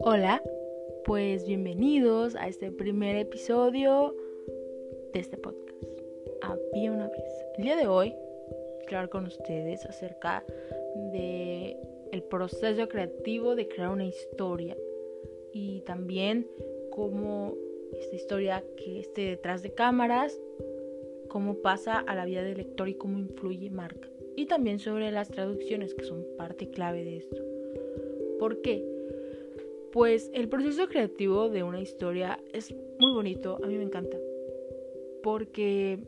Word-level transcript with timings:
Hola, 0.00 0.42
pues 1.04 1.46
bienvenidos 1.46 2.34
a 2.36 2.48
este 2.48 2.72
primer 2.72 3.16
episodio 3.16 4.14
de 5.12 5.20
este 5.20 5.36
podcast. 5.36 5.76
Había 6.40 6.90
una 6.92 7.08
vez. 7.08 7.22
El 7.58 7.64
día 7.64 7.76
de 7.76 7.86
hoy 7.86 8.14
quiero 8.80 8.98
hablar 8.98 9.10
con 9.10 9.26
ustedes 9.26 9.84
acerca 9.84 10.42
de 11.12 11.76
el 12.12 12.22
proceso 12.22 12.88
creativo 12.88 13.54
de 13.54 13.68
crear 13.68 13.90
una 13.90 14.06
historia 14.06 14.74
y 15.52 15.82
también 15.82 16.48
cómo 16.90 17.54
esta 17.92 18.16
historia 18.16 18.64
que 18.76 19.00
esté 19.00 19.22
detrás 19.22 19.62
de 19.62 19.74
cámaras, 19.74 20.40
cómo 21.28 21.56
pasa 21.56 21.98
a 21.98 22.14
la 22.14 22.24
vida 22.24 22.42
del 22.42 22.56
lector 22.56 22.88
y 22.88 22.94
cómo 22.94 23.18
influye 23.18 23.68
marca. 23.68 24.08
Y 24.38 24.46
también 24.46 24.78
sobre 24.78 25.10
las 25.10 25.30
traducciones 25.30 25.96
que 25.96 26.04
son 26.04 26.24
parte 26.36 26.70
clave 26.70 27.02
de 27.02 27.16
esto. 27.16 27.42
¿Por 28.38 28.62
qué? 28.62 28.86
Pues 29.90 30.30
el 30.32 30.48
proceso 30.48 30.86
creativo 30.86 31.48
de 31.48 31.64
una 31.64 31.80
historia 31.80 32.38
es 32.52 32.72
muy 33.00 33.14
bonito, 33.14 33.58
a 33.60 33.66
mí 33.66 33.76
me 33.76 33.82
encanta. 33.82 34.16
Porque 35.24 35.98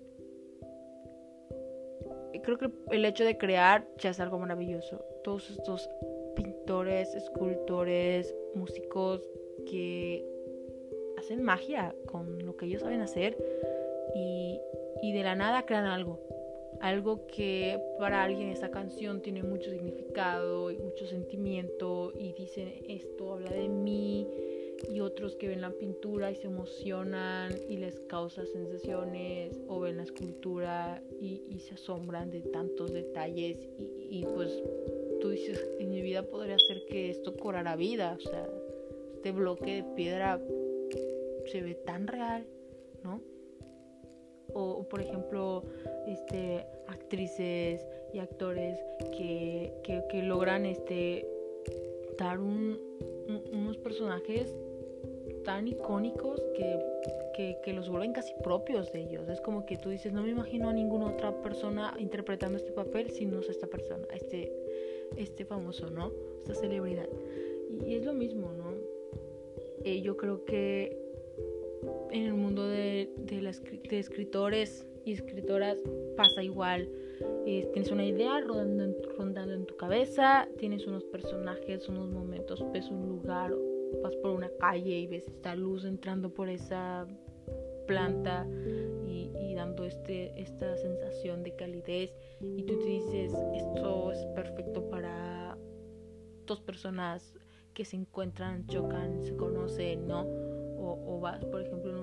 creo 2.45 2.57
que 2.57 2.71
el 2.93 3.05
hecho 3.05 3.25
de 3.25 3.37
crear 3.37 3.89
ya 3.99 4.11
es 4.11 4.21
algo 4.21 4.39
maravilloso. 4.39 5.05
Todos 5.25 5.51
estos 5.51 5.91
pintores, 6.37 7.13
escultores, 7.17 8.33
músicos 8.55 9.29
que 9.69 10.25
hacen 11.19 11.43
magia 11.43 11.97
con 12.07 12.47
lo 12.47 12.57
que 12.57 12.67
ellos 12.67 12.83
saben 12.83 13.01
hacer 13.01 13.37
y, 14.15 14.61
y 15.03 15.15
de 15.15 15.25
la 15.25 15.35
nada 15.35 15.67
crean 15.67 15.87
algo. 15.87 16.40
Algo 16.81 17.27
que 17.27 17.79
para 17.99 18.23
alguien 18.23 18.49
esta 18.49 18.71
canción 18.71 19.21
tiene 19.21 19.43
mucho 19.43 19.71
significado 19.71 20.71
y 20.71 20.79
mucho 20.79 21.07
sentimiento 21.07 22.13
y 22.19 22.33
dicen 22.33 22.73
esto 22.89 23.35
habla 23.35 23.53
de 23.53 23.69
mí 23.69 24.27
y 24.91 25.01
otros 25.01 25.37
que 25.37 25.49
ven 25.49 25.61
la 25.61 25.71
pintura 25.71 26.31
y 26.31 26.37
se 26.37 26.47
emocionan 26.47 27.53
y 27.69 27.77
les 27.77 28.01
causa 28.01 28.47
sensaciones 28.47 29.61
o 29.69 29.81
ven 29.81 29.99
la 29.99 30.05
escultura 30.05 31.03
y, 31.21 31.43
se 31.59 31.75
asombran 31.75 32.31
de 32.31 32.41
tantos 32.41 32.91
detalles 32.91 33.59
y, 33.79 34.21
y, 34.21 34.25
pues 34.35 34.63
tú 35.21 35.29
dices 35.29 35.63
en 35.79 35.91
mi 35.91 36.01
vida 36.01 36.23
podría 36.23 36.59
ser 36.59 36.87
que 36.87 37.11
esto 37.11 37.37
cobrara 37.37 37.77
vida 37.77 38.17
o 38.17 38.21
sea 38.21 38.49
este 39.21 39.33
bloque 39.33 39.83
de 39.83 39.83
piedra 39.95 40.41
se 41.51 41.61
ve 41.61 41.75
tan 41.75 42.07
real, 42.07 42.47
¿no? 43.03 43.21
O, 44.55 44.85
por 44.85 45.01
ejemplo, 45.01 45.65
este, 46.07 46.67
actrices 46.87 47.87
y 48.13 48.19
actores 48.19 48.79
que, 49.17 49.73
que, 49.85 50.23
logran 50.23 50.67
este, 50.67 51.27
dar 52.19 52.39
unos 52.39 53.77
personajes 53.79 54.55
tan 55.45 55.69
icónicos 55.69 56.41
que, 56.55 56.79
que, 57.35 57.59
que, 57.65 57.73
los 57.73 57.89
vuelven 57.89 58.13
casi 58.13 58.33
propios 58.43 58.93
de 58.93 59.01
ellos. 59.01 59.29
Es 59.29 59.41
como 59.41 59.65
que 59.65 59.77
tú 59.77 59.89
dices, 59.89 60.13
no 60.13 60.23
me 60.23 60.31
imagino 60.31 60.69
a 60.69 60.73
ninguna 60.73 61.07
otra 61.07 61.43
persona 61.43 61.95
interpretando 61.99 62.57
este 62.59 62.73
papel 62.73 63.11
si 63.11 63.27
no 63.27 63.41
es 63.41 63.49
esta 63.49 63.67
persona, 63.67 64.07
este, 64.13 64.53
este 65.17 65.45
famoso, 65.45 65.91
¿no? 65.91 66.13
Esta 66.39 66.55
celebridad. 66.55 67.09
Y, 67.87 67.95
es 67.95 68.05
lo 68.05 68.13
mismo, 68.13 68.53
¿no? 68.53 68.75
Eh, 69.85 70.03
yo 70.03 70.17
creo 70.17 70.45
que 70.45 71.10
en 72.13 72.27
el 72.27 72.35
mundo 72.35 72.67
de, 72.67 73.11
de, 73.19 73.49
escritores 73.99 74.87
y 75.05 75.13
escritoras 75.13 75.79
pasa 76.17 76.43
igual. 76.43 76.89
Eh, 77.47 77.69
tienes 77.73 77.91
una 77.91 78.05
idea 78.05 78.41
rondando 78.41 78.85
en, 78.85 78.97
rondando 79.17 79.55
en 79.55 79.67
tu 79.67 79.77
cabeza, 79.77 80.49
tienes 80.59 80.87
unos 80.87 81.05
personajes, 81.05 81.89
unos 81.89 82.09
momentos, 82.11 82.65
ves 82.73 82.89
un 82.89 83.09
lugar, 83.09 83.55
vas 84.03 84.15
por 84.17 84.33
una 84.33 84.51
calle 84.59 85.01
y 85.01 85.07
ves 85.07 85.27
esta 85.29 85.55
luz 85.55 85.85
entrando 85.85 86.33
por 86.33 86.49
esa 86.49 87.07
planta 87.87 88.47
y, 89.07 89.55
dando 89.55 89.85
este, 89.85 90.33
esta 90.41 90.75
sensación 90.79 91.43
de 91.43 91.55
calidez 91.55 92.15
y 92.57 92.63
tú 92.63 92.79
te 92.79 92.87
dices 92.87 93.35
esto 93.55 94.13
es 94.13 94.25
perfecto 94.35 94.89
para 94.89 95.59
dos 96.47 96.63
personas 96.63 97.35
que 97.75 97.85
se 97.85 97.97
encuentran, 97.97 98.67
chocan, 98.69 99.21
se 99.23 99.37
conocen, 99.37 100.07
¿no? 100.07 100.25
o, 100.81 101.21
vas, 101.21 101.41
ejemplo, 101.43 101.50
en 101.50 101.50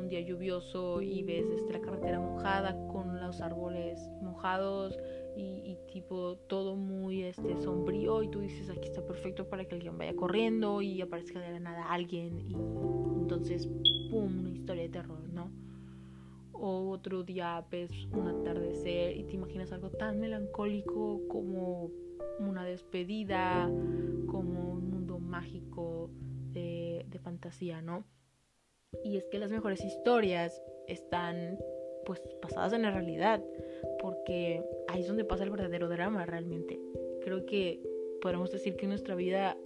un 0.07 0.12
día 0.12 0.22
lluvioso 0.22 1.01
y 1.01 1.22
ves 1.23 1.45
este, 1.50 1.73
la 1.73 1.81
carretera 1.81 2.18
mojada 2.18 2.78
con 2.88 3.19
los 3.19 3.41
árboles 3.41 4.00
mojados 4.22 4.97
y, 5.35 5.75
tipo 5.91 6.38
todo 6.47 6.78
muy 6.78 7.23
este, 7.23 7.57
sombrío 7.57 8.23
y 8.23 8.29
tú 8.29 8.40
dices 8.40 8.69
aquí 8.69 8.88
está 8.88 9.06
perfecto 9.06 9.50
para 9.50 9.66
que 9.66 9.75
alguien 9.75 9.97
vaya 9.97 10.16
corriendo 10.16 10.81
y 10.81 11.01
aparezca 11.01 11.41
de 11.41 11.51
la 11.51 11.59
nada 11.59 11.91
alguien 11.91 12.40
y 12.40 12.53
entonces, 12.53 13.67
¡pum!, 14.09 14.40
una 14.40 14.50
historia 14.50 14.84
de 14.84 14.90
terror, 14.90 15.28
¿no? 15.28 15.51
O 16.53 16.90
otro 16.91 17.23
día 17.23 17.66
ves 17.69 17.91
un 18.13 18.29
atardecer 18.29 19.17
y 19.17 19.25
te 19.25 19.34
imaginas 19.34 19.73
algo 19.73 19.90
tan 19.90 20.22
melancólico 20.22 21.28
como 21.28 21.91
una 22.40 22.63
despedida, 22.63 23.69
como 24.28 24.72
un 24.72 24.90
mundo 24.90 25.19
mágico 25.19 26.09
de, 26.53 27.06
de 27.09 27.19
fantasía, 27.19 27.81
¿no? 27.81 28.06
Y 29.03 29.18
es 29.18 29.25
que 29.28 29.40
las 29.40 29.52
mejores 29.52 29.84
historias 29.84 30.62
están 30.88 31.59
pues 32.06 32.22
basadas 32.42 32.72
en 32.74 32.84
la 32.84 32.92
realidad, 32.92 33.42
porque 34.00 34.64
ahí 34.88 35.02
es 35.02 35.08
donde 35.08 35.25
pasa 35.25 35.44
el 35.44 35.50
verdadero 35.50 35.90
drama 35.90 36.25
realmente. 36.25 36.80
Creo 37.22 37.46
que 37.46 37.81
podemos 38.22 38.52
decir 38.52 38.78
que 38.78 38.86
en 38.86 38.90
nuestra 38.90 39.16
vida 39.16 39.58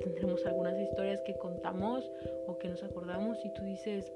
tendremos 0.00 0.46
algunas 0.46 0.78
historias 0.78 1.20
que 1.22 1.36
contamos 1.36 2.08
o 2.46 2.58
que 2.58 2.68
nos 2.68 2.84
acordamos 2.84 3.38
y 3.44 3.52
tú 3.52 3.62
dices, 3.64 4.12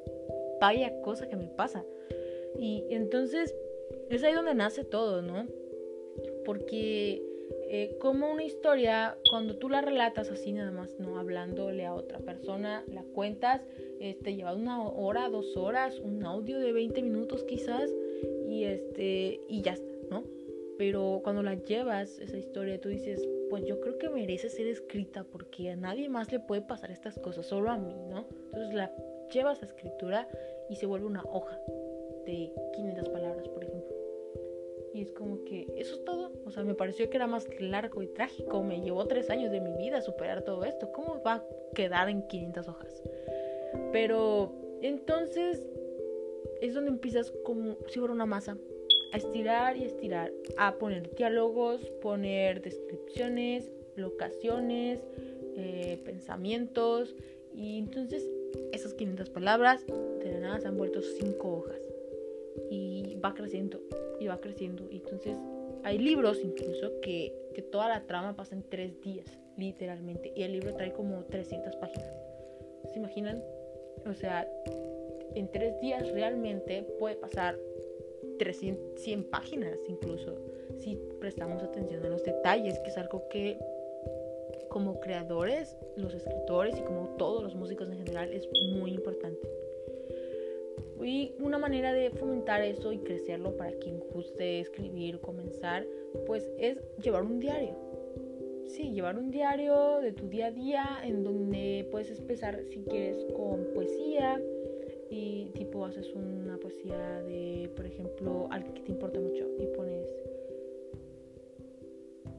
vaya 0.61 1.01
cosa 1.03 1.29
que 1.29 1.37
me 1.37 1.49
pasa. 1.49 1.85
Y 2.57 2.85
entonces 2.91 3.55
es 4.11 4.23
ahí 4.23 4.33
donde 4.33 4.55
nace 4.55 4.85
todo, 4.85 5.23
¿no? 5.23 5.47
Porque 6.45 7.21
eh, 7.69 7.97
como 8.01 8.31
una 8.31 8.45
historia, 8.45 9.17
cuando 9.31 9.57
tú 9.57 9.69
la 9.69 9.81
relatas 9.81 10.31
así 10.31 10.53
nada 10.53 10.71
más, 10.71 10.99
no 10.99 11.19
hablándole 11.19 11.87
a 11.87 11.95
otra 11.95 12.19
persona, 12.19 12.85
la 12.89 13.03
cuentas, 13.03 13.63
este, 14.01 14.35
lleva 14.35 14.55
una 14.55 14.83
hora, 14.83 15.29
dos 15.29 15.57
horas, 15.57 15.99
un 15.99 16.25
audio 16.25 16.59
de 16.59 16.73
20 16.73 17.03
minutos 17.03 17.45
quizás, 17.45 17.91
y 18.49 18.65
este, 18.65 19.41
y 19.49 19.63
ya 19.63 19.73
está, 19.73 19.93
¿no? 20.11 20.25
Pero 20.79 21.21
cuando 21.23 21.43
la 21.43 21.55
llevas, 21.55 22.19
esa 22.19 22.37
historia, 22.37 22.81
tú 22.81 22.89
dices, 22.89 23.27
pues 23.51 23.65
yo 23.65 23.81
creo 23.81 23.99
que 23.99 24.09
merece 24.09 24.49
ser 24.49 24.67
escrita 24.67 25.25
porque 25.25 25.71
a 25.71 25.77
nadie 25.77 26.09
más 26.09 26.33
le 26.33 26.41
puede 26.41 26.63
pasar 26.63 26.91
estas 26.91 27.19
cosas, 27.19 27.47
solo 27.47 27.71
a 27.71 27.77
mí, 27.77 27.95
¿no? 28.09 28.27
Entonces 28.47 28.75
la 28.75 28.91
llevas 29.33 29.63
a 29.63 29.67
escritura 29.67 30.29
y 30.69 30.77
se 30.77 30.87
vuelve 30.87 31.07
una 31.07 31.23
hoja 31.25 31.59
de 32.27 32.53
500 32.75 33.09
palabras, 33.09 33.49
por 33.49 33.65
ejemplo. 33.65 33.72
Y 34.95 35.03
es 35.03 35.13
como 35.13 35.45
que 35.45 35.67
eso 35.77 35.95
es 35.95 36.05
todo. 36.05 36.33
O 36.45 36.51
sea, 36.51 36.65
me 36.65 36.75
pareció 36.75 37.09
que 37.09 37.17
era 37.17 37.27
más 37.27 37.49
largo 37.61 38.03
y 38.03 38.09
trágico. 38.09 38.63
Me 38.63 38.81
llevó 38.81 39.07
tres 39.07 39.31
años 39.31 39.51
de 39.51 39.61
mi 39.61 39.73
vida 39.77 40.03
superar 40.03 40.43
todo 40.43 40.65
esto. 40.65 40.93
¿Cómo 40.93 41.23
va 41.23 41.35
a 41.35 41.45
quedar 41.75 42.09
en 42.09 42.27
500 42.27 42.69
hojas? 42.69 43.03
Pero 43.93 44.53
entonces 44.83 45.63
es 46.61 46.75
donde 46.75 46.91
empiezas 46.91 47.33
como 47.45 47.77
si 47.89 47.99
fuera 47.99 48.15
una 48.15 48.27
masa. 48.27 48.57
A 49.13 49.17
estirar 49.17 49.77
y 49.77 49.85
estirar. 49.85 50.33
A 50.57 50.77
poner 50.77 51.15
diálogos, 51.15 51.81
poner 52.01 52.63
descripciones, 52.63 53.71
locaciones, 53.97 55.01
eh, 55.57 56.01
pensamientos. 56.05 57.15
Y 57.55 57.79
entonces 57.79 58.29
esas 58.73 58.95
500 58.95 59.31
palabras 59.31 59.87
de 59.87 60.39
nada 60.41 60.61
se 60.61 60.69
han 60.69 60.77
vuelto 60.77 61.01
cinco 61.03 61.59
hojas. 61.59 61.92
Y 62.71 63.17
va 63.25 63.35
creciendo 63.35 63.81
y 64.21 64.27
va 64.27 64.41
creciendo. 64.41 64.89
Y 64.91 64.97
entonces 64.97 65.37
hay 65.85 65.99
libros 65.99 66.41
incluso 66.43 67.01
que, 67.01 67.35
que 67.55 67.63
toda 67.63 67.89
la 67.89 68.07
trama 68.07 68.37
pasa 68.37 68.55
en 68.55 68.63
tres 68.63 69.01
días, 69.01 69.39
literalmente. 69.57 70.33
Y 70.37 70.43
el 70.43 70.53
libro 70.53 70.75
trae 70.75 70.93
como 70.93 71.25
300 71.25 71.77
páginas. 71.77 72.13
¿Se 72.93 72.99
imaginan? 72.99 73.43
O 74.07 74.15
sea, 74.15 74.49
en 75.35 75.51
tres 75.51 75.81
días 75.81 76.11
realmente 76.13 76.83
puede 76.99 77.17
pasar 77.17 77.59
300, 78.39 79.01
100 79.01 79.25
páginas 79.31 79.79
incluso, 79.89 80.37
si 80.79 80.97
prestamos 81.21 81.63
atención 81.63 82.05
a 82.05 82.09
los 82.09 82.25
detalles, 82.25 82.79
que 82.81 82.91
es 82.91 82.99
algo 82.99 83.29
que 83.29 83.59
como 84.69 85.01
creadores, 85.01 85.77
los 85.97 86.15
escritores 86.15 86.79
y 86.79 86.83
como 86.83 87.15
todos 87.19 87.43
los 87.43 87.55
músicos 87.55 87.89
en 87.89 87.99
general 87.99 88.33
es 88.33 88.49
muy 88.75 88.93
importante. 88.93 89.49
Y 91.05 91.35
una 91.39 91.59
manera 91.59 91.93
de 91.93 92.11
fomentar 92.11 92.63
eso 92.63 92.93
y 92.93 92.99
crecerlo 92.99 93.57
para 93.57 93.73
quien 93.73 93.99
guste 94.13 94.61
escribir 94.61 95.21
comenzar, 95.21 95.87
pues 96.27 96.49
es 96.59 96.79
llevar 97.03 97.23
un 97.23 97.41
diario. 97.41 97.77
Sí, 98.67 98.93
llevar 98.93 99.19
un 99.19 99.31
diario 99.31 100.01
de 100.01 100.13
tu 100.13 100.29
día 100.29 100.47
a 100.47 100.51
día 100.51 100.87
en 101.05 101.25
donde 101.25 101.87
puedes 101.91 102.19
empezar 102.19 102.63
si 102.65 102.83
quieres 102.85 103.25
con 103.37 103.67
poesía 103.75 104.41
y 105.11 105.51
tipo 105.55 105.85
haces 105.85 106.11
una 106.15 106.57
poesía 106.57 107.23
de, 107.23 107.71
por 107.77 107.85
ejemplo, 107.85 108.49
algo 108.51 108.73
que 108.73 108.81
te 108.81 108.93
importa 108.93 109.21
mucho 109.21 109.47
y 109.59 109.67
pones 109.77 110.09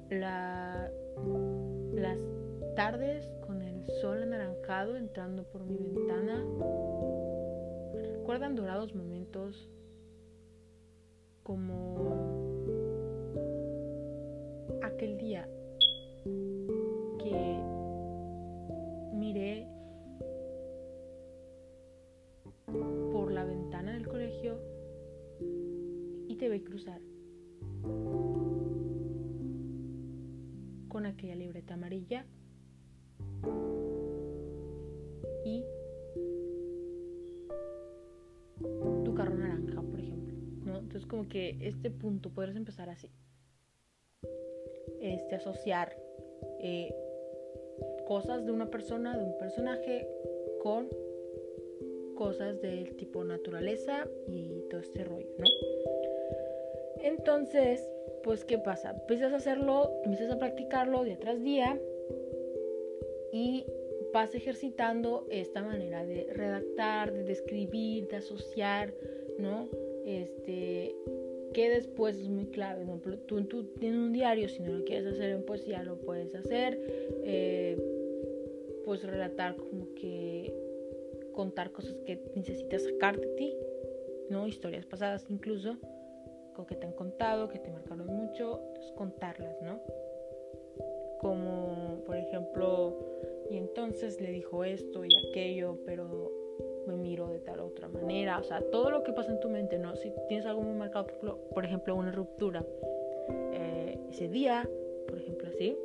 la, 0.09 0.89
las 1.93 2.17
tardes 2.75 3.29
con 3.45 3.61
el 3.61 3.85
sol 4.01 4.23
anaranjado 4.23 4.95
entrando 4.97 5.43
por 5.43 5.63
mi 5.65 5.77
ventana. 5.77 6.43
Recuerdan 8.23 8.55
dorados 8.55 8.95
momentos 8.95 9.69
como 11.43 12.07
aquel 14.81 15.17
día 15.17 15.45
que 17.19 17.59
miré 19.13 19.67
por 23.11 23.33
la 23.33 23.43
ventana 23.43 23.91
del 23.91 24.07
colegio 24.07 24.57
y 26.29 26.37
te 26.37 26.47
vi 26.47 26.61
cruzar 26.61 27.01
con 30.87 31.05
aquella 31.05 31.35
libreta 31.35 31.73
amarilla 31.73 32.25
y 35.43 35.65
como 41.13 41.29
que 41.29 41.55
este 41.61 41.91
punto 41.91 42.31
podrías 42.31 42.57
empezar 42.57 42.89
así. 42.89 43.11
Este, 44.99 45.35
asociar 45.35 45.95
eh, 46.59 46.91
cosas 48.07 48.47
de 48.47 48.51
una 48.51 48.71
persona, 48.71 49.15
de 49.15 49.23
un 49.23 49.37
personaje, 49.37 50.07
con 50.63 50.89
cosas 52.15 52.59
del 52.61 52.95
tipo 52.95 53.23
naturaleza 53.23 54.07
y 54.27 54.63
todo 54.71 54.81
este 54.81 55.03
rollo, 55.03 55.29
¿no? 55.37 55.45
Entonces, 57.03 57.87
pues, 58.23 58.43
¿qué 58.43 58.57
pasa? 58.57 58.95
Empiezas 58.99 59.33
a 59.33 59.35
hacerlo, 59.35 59.91
empiezas 60.05 60.31
a 60.31 60.39
practicarlo 60.39 61.03
día 61.03 61.19
tras 61.19 61.43
día 61.43 61.79
y 63.31 63.67
vas 64.11 64.33
ejercitando 64.33 65.27
esta 65.29 65.61
manera 65.61 66.03
de 66.07 66.25
redactar, 66.33 67.13
de 67.13 67.23
describir, 67.23 68.07
de 68.07 68.15
asociar, 68.15 68.95
¿no? 69.37 69.69
Este, 70.05 70.95
que 71.53 71.69
después 71.69 72.17
es 72.17 72.27
muy 72.27 72.47
clave. 72.47 72.85
Tú, 73.27 73.63
tienes 73.79 73.99
un 73.99 74.11
diario, 74.11 74.49
si 74.49 74.61
no 74.61 74.73
lo 74.73 74.83
quieres 74.83 75.13
hacer 75.13 75.29
en 75.31 75.45
poesía, 75.45 75.83
lo 75.83 75.97
puedes 75.99 76.33
hacer. 76.35 76.79
Eh, 77.23 77.77
pues 78.83 79.03
relatar 79.03 79.55
como 79.55 79.93
que 79.95 80.53
contar 81.33 81.71
cosas 81.71 81.95
que 82.05 82.21
necesitas 82.35 82.83
sacar 82.83 83.19
de 83.19 83.27
ti, 83.27 83.55
¿no? 84.29 84.47
Historias 84.47 84.85
pasadas 84.85 85.25
incluso, 85.29 85.77
con 86.53 86.65
que 86.65 86.75
te 86.75 86.85
han 86.85 86.93
contado, 86.93 87.49
que 87.49 87.59
te 87.59 87.71
marcaron 87.71 88.07
mucho, 88.07 88.61
entonces 88.67 88.91
contarlas, 88.93 89.61
¿no? 89.61 89.79
Como, 91.19 92.03
por 92.05 92.17
ejemplo, 92.17 92.99
y 93.49 93.57
entonces 93.57 94.19
le 94.19 94.31
dijo 94.31 94.63
esto 94.63 95.05
y 95.05 95.09
aquello, 95.29 95.79
pero 95.85 96.31
me 96.85 96.95
miro 96.95 97.27
de 97.27 97.39
tal 97.39 97.59
otra 97.61 97.87
manera, 97.87 98.39
o 98.39 98.43
sea, 98.43 98.61
todo 98.61 98.89
lo 98.89 99.03
que 99.03 99.13
pasa 99.13 99.31
en 99.31 99.39
tu 99.39 99.49
mente, 99.49 99.77
¿no? 99.77 99.95
Si 99.95 100.11
tienes 100.27 100.45
algo 100.45 100.61
muy 100.61 100.75
marcado, 100.75 101.07
por 101.53 101.65
ejemplo, 101.65 101.95
una 101.95 102.11
ruptura, 102.11 102.65
eh, 103.53 103.97
ese 104.09 104.27
día, 104.27 104.69
por 105.07 105.17
ejemplo, 105.17 105.49
así, 105.49 105.77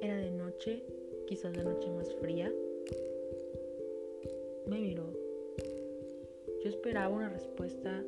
era 0.00 0.16
de 0.16 0.30
noche, 0.30 0.82
quizás 1.26 1.56
la 1.56 1.64
noche 1.64 1.90
más 1.90 2.12
fría, 2.14 2.52
me 4.66 4.80
miró. 4.80 5.04
Yo 6.62 6.68
esperaba 6.68 7.08
una 7.08 7.28
respuesta 7.28 8.04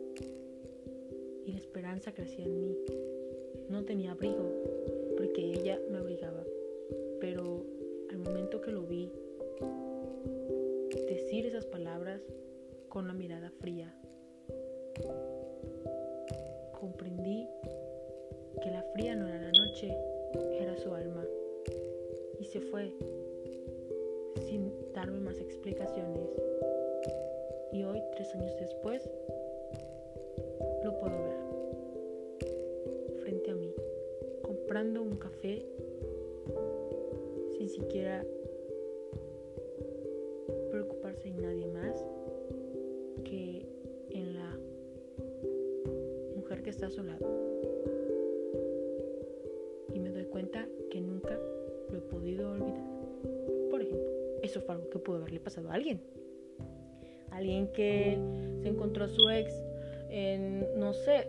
y 1.45 1.53
la 1.53 1.59
esperanza 1.59 2.13
crecía 2.13 2.45
en 2.45 2.61
mí. 2.61 2.77
No 3.69 3.85
tenía 3.85 4.13
abrigo, 4.13 4.51
porque 5.17 5.43
ella 5.43 5.81
me 5.91 5.99
abrigaba, 5.99 6.45
pero 7.21 7.65
al 8.11 8.19
momento 8.19 8.61
que 8.61 8.73
lo 8.73 8.83
vi, 8.83 9.11
decir 11.15 11.45
esas 11.45 11.67
palabras 11.67 12.23
con 12.89 13.07
la 13.07 13.13
mirada 13.13 13.51
fría, 13.61 13.95
comprendí 16.81 17.47
que 18.63 18.71
la 18.71 18.83
fría 18.95 19.15
no 19.15 19.29
era 19.29 19.39
la 19.39 19.53
noche, 19.53 19.95
era 20.59 20.75
su 20.79 20.95
alma, 20.95 21.27
y 22.41 22.45
se 22.45 22.61
fue 22.61 22.95
sin 24.47 24.73
darme 24.95 25.21
más 25.21 25.39
explicaciones. 25.39 26.31
Y 27.73 27.83
hoy, 27.85 28.03
tres 28.13 28.35
años 28.35 28.53
después, 28.59 29.03
lo 30.83 30.99
puedo 30.99 31.23
ver 31.25 31.37
frente 33.21 33.51
a 33.51 33.55
mí, 33.55 33.75
comprando 34.41 35.03
un 35.03 35.17
café 35.17 35.63
sin 37.59 37.69
siquiera 37.69 38.25
nadie 41.43 41.67
más 41.67 42.05
que 43.25 43.67
en 44.11 44.35
la 44.35 44.59
mujer 46.37 46.63
que 46.63 46.71
está 46.71 46.87
a 46.87 46.91
su 46.91 47.03
lado. 47.03 47.27
Y 49.93 49.99
me 49.99 50.11
doy 50.11 50.25
cuenta 50.27 50.67
que 50.91 51.01
nunca 51.01 51.39
lo 51.91 51.99
he 51.99 52.01
podido 52.03 52.53
olvidar. 52.53 52.85
Por 53.71 53.83
ejemplo, 53.83 54.09
eso 54.43 54.61
fue 54.61 54.77
algo 54.77 54.89
que 54.89 54.99
pudo 54.99 55.17
haberle 55.19 55.41
pasado 55.41 55.71
a 55.71 55.75
alguien. 55.75 56.01
Alguien 57.31 57.73
que 57.73 58.19
se 58.63 58.69
encontró 58.69 59.05
a 59.05 59.09
su 59.09 59.29
ex 59.31 59.53
en, 60.11 60.79
no 60.79 60.93
sé, 60.93 61.27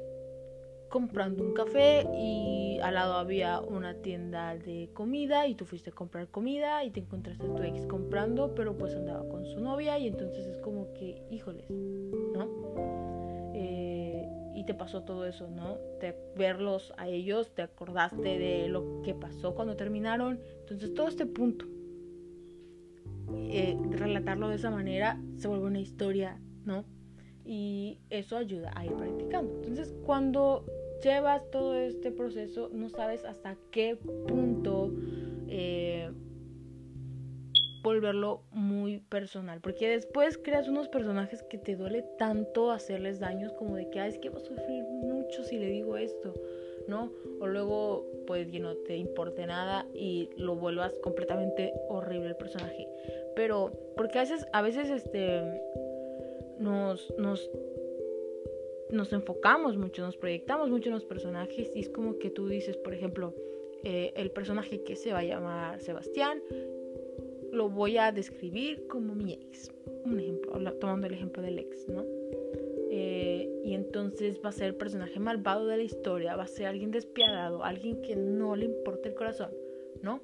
comprando 0.94 1.44
un 1.44 1.56
café 1.56 2.06
y 2.16 2.78
al 2.84 2.94
lado 2.94 3.16
había 3.16 3.60
una 3.62 3.95
tienda 3.95 4.56
de 4.56 4.92
comida 4.94 5.48
y 5.48 5.56
tú 5.56 5.66
fuiste 5.66 5.90
a 5.90 5.94
comprar 5.94 6.28
comida 6.28 6.84
y 6.84 6.92
te 6.92 7.00
encontraste 7.00 7.48
a 7.48 7.56
tu 7.56 7.63
ex 7.63 7.88
comprando, 7.88 8.54
pero 8.54 8.78
pues 8.78 8.94
andaba 8.94 9.28
con 9.28 9.44
su 9.44 9.60
novia 9.60 9.98
y 9.98 10.06
entonces 10.06 10.45
es 10.45 10.60
como 10.60 10.94
que, 10.94 11.24
híjoles, 11.31 11.68
¿no? 11.72 12.48
Eh, 13.56 14.30
y 14.54 14.66
te 14.68 14.75
pasó 14.75 15.01
todo 15.01 15.25
eso, 15.25 15.50
¿no? 15.50 15.80
De 16.00 16.16
verlos 16.38 16.94
a 16.98 17.07
ellos, 17.07 17.56
te 17.56 17.63
acordaste 17.63 18.38
de 18.38 18.68
lo 18.68 19.01
que 19.01 19.16
pasó 19.16 19.56
cuando 19.56 19.75
terminaron. 19.75 20.40
Entonces 20.60 20.94
todo 20.94 21.07
este 21.07 21.25
punto, 21.25 21.66
eh, 23.36 23.75
relatarlo 23.90 24.48
de 24.48 24.57
esa 24.57 24.69
manera, 24.69 25.19
se 25.38 25.48
vuelve 25.48 25.66
una 25.66 25.80
historia, 25.80 26.40
¿no? 26.66 26.86
Y 27.45 27.98
eso 28.12 28.38
ayuda 28.38 28.72
a 28.75 28.86
ir 28.86 28.94
practicando. 28.94 29.56
Entonces 29.56 29.92
cuando 30.06 30.63
llevas 31.03 31.50
todo 31.51 31.75
este 31.75 32.11
proceso, 32.11 32.69
no 32.73 32.89
sabes 32.89 33.25
hasta 33.25 33.57
qué 33.71 33.97
punto 34.27 34.91
eh, 35.50 36.09
volverlo 37.83 38.44
muy 38.51 38.99
personal. 38.99 39.59
Porque 39.61 39.89
después 39.89 40.37
creas 40.37 40.68
unos 40.68 40.87
personajes 40.87 41.44
que 41.44 41.57
te 41.57 41.75
duele 41.75 42.04
tanto 42.18 42.71
hacerles 42.71 43.19
daños 43.19 43.54
como 43.54 43.75
de 43.75 43.89
que, 43.89 43.99
Ay, 43.99 44.11
es 44.11 44.18
que 44.18 44.30
va 44.30 44.37
a 44.37 44.42
sufrir 44.42 44.83
mucho 44.85 45.44
si 45.44 45.57
le 45.57 45.68
digo 45.68 45.97
esto, 45.97 46.33
¿no? 46.87 47.11
O 47.39 47.47
luego, 47.47 48.07
pues, 48.25 48.47
que 48.47 48.59
no 48.59 48.75
te 48.78 48.95
importe 48.97 49.45
nada 49.45 49.85
y 49.94 50.30
lo 50.37 50.56
vuelvas 50.56 50.97
completamente 50.99 51.73
horrible 51.89 52.30
el 52.30 52.37
personaje. 52.37 52.87
Pero, 53.35 53.73
porque 53.97 54.19
a 54.19 54.21
veces, 54.21 54.47
a 54.54 54.61
veces, 54.61 54.89
este, 54.89 55.42
nos, 56.59 57.13
nos 57.18 57.49
nos 58.94 59.12
enfocamos 59.12 59.76
mucho, 59.78 60.04
nos 60.04 60.18
proyectamos 60.18 60.69
mucho 60.69 60.90
en 60.90 60.95
los 60.95 61.06
personajes 61.06 61.71
y 61.76 61.80
es 61.80 61.90
como 61.90 62.19
que 62.19 62.30
tú 62.30 62.47
dices, 62.47 62.78
por 62.78 62.94
ejemplo, 62.94 63.33
eh, 63.83 64.14
el 64.16 64.31
personaje 64.31 64.83
que 64.83 64.95
se 64.95 65.12
va 65.12 65.19
a 65.19 65.23
llamar 65.23 65.81
Sebastián, 65.81 66.42
lo 67.52 67.69
voy 67.69 67.97
a 67.97 68.12
describir 68.12 68.88
como 68.88 69.14
mi 69.14 69.33
ex, 69.33 69.71
un 70.06 70.19
ejemplo, 70.19 70.73
tomando 70.80 71.07
el 71.07 71.14
ejemplo 71.14 71.44
del 71.44 71.59
ex, 71.59 71.88
¿no? 71.90 72.06
Eh, 72.90 73.62
y 73.64 73.73
entonces 73.73 74.40
va 74.44 74.50
a 74.50 74.52
ser 74.52 74.68
el 74.68 74.76
personaje 74.76 75.19
malvado 75.19 75.66
de 75.66 75.78
la 75.78 75.83
historia, 75.83 76.35
va 76.35 76.44
a 76.44 76.47
ser 76.47 76.68
alguien 76.68 76.92
despiadado, 76.92 77.64
alguien 77.64 78.02
que 78.02 78.16
no 78.16 78.56
le 78.56 78.66
importa 78.66 79.09
el 79.09 79.16
corazón, 79.16 79.52
¿no? 80.02 80.21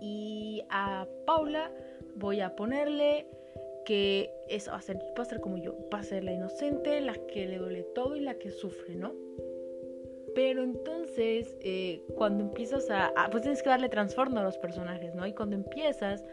Y 0.00 0.62
a 0.68 1.08
Paula 1.26 1.72
voy 2.16 2.40
a 2.40 2.54
ponerle 2.54 3.26
que 3.84 4.30
esa 4.48 4.72
va 4.72 4.78
a 4.78 4.82
ser, 4.82 4.98
va 5.18 5.22
a 5.22 5.26
ser 5.26 5.40
como 5.40 5.56
yo, 5.58 5.76
va 5.92 6.00
a 6.00 6.02
ser 6.02 6.24
la 6.24 6.32
inocente, 6.32 7.00
la 7.00 7.14
que 7.14 7.46
le 7.46 7.58
duele 7.58 7.82
todo 7.94 8.16
y 8.16 8.20
la 8.20 8.34
que 8.38 8.50
sufre, 8.50 8.94
¿no? 8.94 9.14
Pero 10.34 10.64
entonces, 10.64 11.56
eh, 11.60 12.02
cuando 12.16 12.42
empiezas 12.44 12.90
a, 12.90 13.12
Pues 13.30 13.42
tienes 13.42 13.62
que 13.62 13.68
darle 13.68 13.88
transformo 13.88 14.40
a 14.40 14.42
los 14.42 14.58
personajes, 14.58 15.14
¿no? 15.14 15.26
Y 15.26 15.32
cuando 15.32 15.54
empiezas 15.54 16.24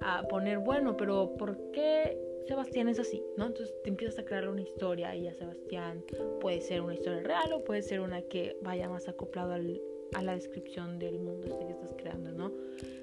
a 0.00 0.22
poner, 0.28 0.58
bueno, 0.58 0.96
pero 0.96 1.34
¿por 1.36 1.70
qué 1.72 2.18
Sebastián 2.46 2.88
es 2.88 2.98
así? 2.98 3.22
¿No? 3.36 3.48
Entonces 3.48 3.74
te 3.82 3.90
empiezas 3.90 4.18
a 4.18 4.24
crear 4.24 4.48
una 4.48 4.62
historia 4.62 5.14
y 5.14 5.28
a 5.28 5.34
Sebastián 5.34 6.02
puede 6.40 6.62
ser 6.62 6.80
una 6.80 6.94
historia 6.94 7.22
real 7.22 7.52
o 7.52 7.62
puede 7.64 7.82
ser 7.82 8.00
una 8.00 8.22
que 8.22 8.56
vaya 8.62 8.88
más 8.88 9.08
acoplado 9.08 9.52
al, 9.52 9.78
a 10.14 10.22
la 10.22 10.34
descripción 10.34 10.98
del 10.98 11.18
mundo 11.18 11.48
este 11.48 11.66
que 11.66 11.72
estás 11.72 11.94
creando, 11.96 12.32
¿no? 12.32 12.52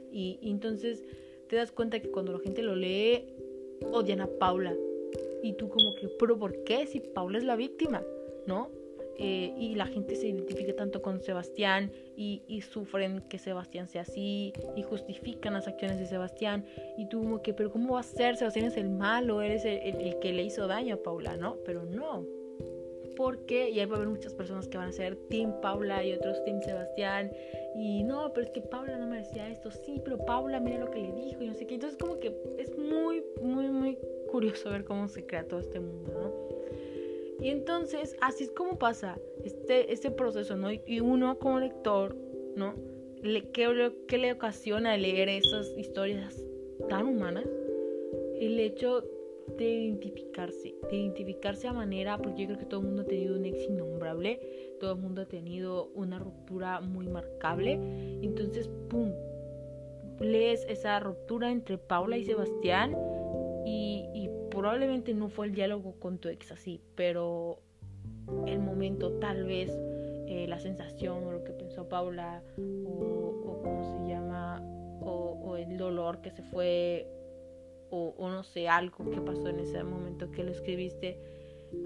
y 0.09 0.39
entonces 0.41 1.05
te 1.47 1.55
das 1.57 1.71
cuenta 1.71 1.99
que 1.99 2.09
cuando 2.09 2.33
la 2.33 2.39
gente 2.39 2.63
lo 2.63 2.75
lee 2.75 3.37
odian 3.91 4.21
a 4.21 4.27
Paula. 4.27 4.75
Y 5.43 5.53
tú 5.53 5.69
como 5.69 5.95
que, 5.95 6.07
pero 6.19 6.37
¿por 6.37 6.63
qué? 6.63 6.85
Si 6.87 6.99
Paula 6.99 7.37
es 7.37 7.43
la 7.43 7.55
víctima, 7.55 8.03
¿no? 8.45 8.69
eh, 9.19 9.53
y 9.57 9.75
la 9.75 9.87
gente 9.87 10.15
se 10.15 10.27
identifica 10.27 10.75
tanto 10.75 11.01
con 11.01 11.21
Sebastián 11.21 11.91
y, 12.15 12.61
sufren 12.61 13.21
que 13.21 13.39
Sebastián 13.39 13.87
sea 13.87 14.01
así 14.01 14.53
y 14.75 14.83
justifican 14.83 15.53
las 15.53 15.67
acciones 15.67 15.99
de 15.99 16.05
Sebastián 16.05 16.65
y 16.97 17.07
tú 17.07 17.21
como 17.21 17.41
que, 17.41 17.53
pero 17.53 17.71
¿cómo 17.71 17.95
va 17.95 18.01
a 18.01 18.03
ser? 18.03 18.37
Sebastián 18.37 18.65
es 18.65 18.77
el 18.77 18.89
malo, 18.89 19.41
eres 19.41 19.65
el, 19.65 20.01
el, 20.01 20.19
que 20.19 20.33
le 20.33 20.43
hizo 20.43 20.67
daño 20.67 20.95
a 20.95 21.03
Paula, 21.03 21.37
¿no? 21.37 21.57
Pero 21.65 21.83
no. 21.85 22.25
Porque, 23.17 23.71
y 23.71 23.79
ahí 23.79 23.85
va 23.87 23.95
a 23.95 23.97
haber 23.97 24.09
muchas 24.09 24.35
personas 24.35 24.67
que 24.67 24.77
van 24.77 24.89
a 24.89 24.91
ser 24.91 25.15
Team 25.29 25.59
Paula 25.59 26.05
y 26.05 26.13
otros 26.13 26.43
Team 26.45 26.61
Sebastián. 26.61 27.31
Y 27.75 28.03
no, 28.03 28.31
pero 28.31 28.45
es 28.45 28.51
que 28.51 28.61
Paula 28.61 28.97
no 28.97 29.07
merecía 29.07 29.49
esto. 29.49 29.71
Sí, 29.71 29.99
pero 30.03 30.23
Paula, 30.23 30.59
mira 30.59 30.77
lo 30.77 30.91
que 30.91 30.99
le 30.99 31.11
dijo 31.13 31.41
y 31.41 31.47
no 31.47 31.55
sé 31.55 31.65
qué. 31.65 31.73
Entonces, 31.73 31.97
como 31.97 32.19
que 32.19 32.31
es 32.59 32.77
muy, 32.77 33.23
muy, 33.41 33.69
muy 33.69 33.97
curioso 34.29 34.69
ver 34.69 34.85
cómo 34.85 35.07
se 35.07 35.25
crea 35.25 35.47
todo 35.47 35.59
este 35.59 35.79
mundo, 35.79 36.11
¿no? 36.13 37.43
Y 37.43 37.49
entonces, 37.49 38.15
así 38.21 38.45
es 38.45 38.51
como 38.51 38.77
pasa 38.77 39.19
este, 39.43 39.91
este 39.91 40.11
proceso, 40.11 40.55
¿no? 40.55 40.71
Y 40.71 40.99
uno 40.99 41.39
como 41.39 41.59
lector, 41.59 42.15
¿no? 42.55 42.75
Le, 43.21 43.49
¿qué, 43.49 43.91
¿Qué 44.07 44.17
le 44.19 44.33
ocasiona 44.33 44.95
leer 44.95 45.27
esas 45.29 45.75
historias 45.75 46.43
tan 46.87 47.07
humanas? 47.07 47.45
El 48.39 48.59
hecho 48.59 49.03
de 49.57 49.69
identificarse, 49.69 50.75
de 50.89 50.95
identificarse 50.95 51.67
a 51.67 51.73
manera, 51.73 52.17
porque 52.17 52.41
yo 52.41 52.47
creo 52.47 52.59
que 52.59 52.65
todo 52.65 52.81
el 52.81 52.87
mundo 52.87 53.01
ha 53.03 53.05
tenido 53.05 53.35
un 53.35 53.45
ex 53.45 53.63
innombrable, 53.63 54.39
todo 54.79 54.93
el 54.93 54.99
mundo 54.99 55.21
ha 55.21 55.25
tenido 55.25 55.87
una 55.95 56.19
ruptura 56.19 56.81
muy 56.81 57.07
marcable, 57.07 57.73
entonces, 58.21 58.69
¡pum! 58.89 59.11
Lees 60.19 60.65
esa 60.67 60.99
ruptura 60.99 61.51
entre 61.51 61.77
Paula 61.77 62.17
y 62.17 62.23
Sebastián 62.23 62.95
y, 63.65 64.29
probablemente 64.49 65.13
no 65.13 65.29
fue 65.29 65.45
el 65.45 65.53
diálogo 65.53 65.99
con 65.99 66.17
tu 66.17 66.29
ex 66.29 66.51
así, 66.51 66.81
pero 66.95 67.59
el 68.47 68.57
momento, 68.57 69.11
tal 69.19 69.43
vez 69.45 69.69
eh, 70.25 70.47
la 70.49 70.59
sensación 70.59 71.23
o 71.25 71.31
lo 71.31 71.43
que 71.43 71.51
pensó 71.51 71.87
Paula 71.87 72.41
o, 72.57 73.43
o 73.45 73.61
cómo 73.61 73.83
se 73.83 74.09
llama 74.11 74.63
o, 75.01 75.57
el 75.57 75.77
dolor 75.77 76.21
que 76.21 76.31
se 76.31 76.43
fue 76.43 77.07
o, 77.89 78.29
no 78.29 78.43
sé, 78.43 78.67
algo 78.67 79.09
que 79.09 79.21
pasó 79.21 79.49
en 79.49 79.59
ese 79.59 79.83
momento 79.83 80.31
que 80.31 80.43
lo 80.43 80.51
escribiste 80.51 81.19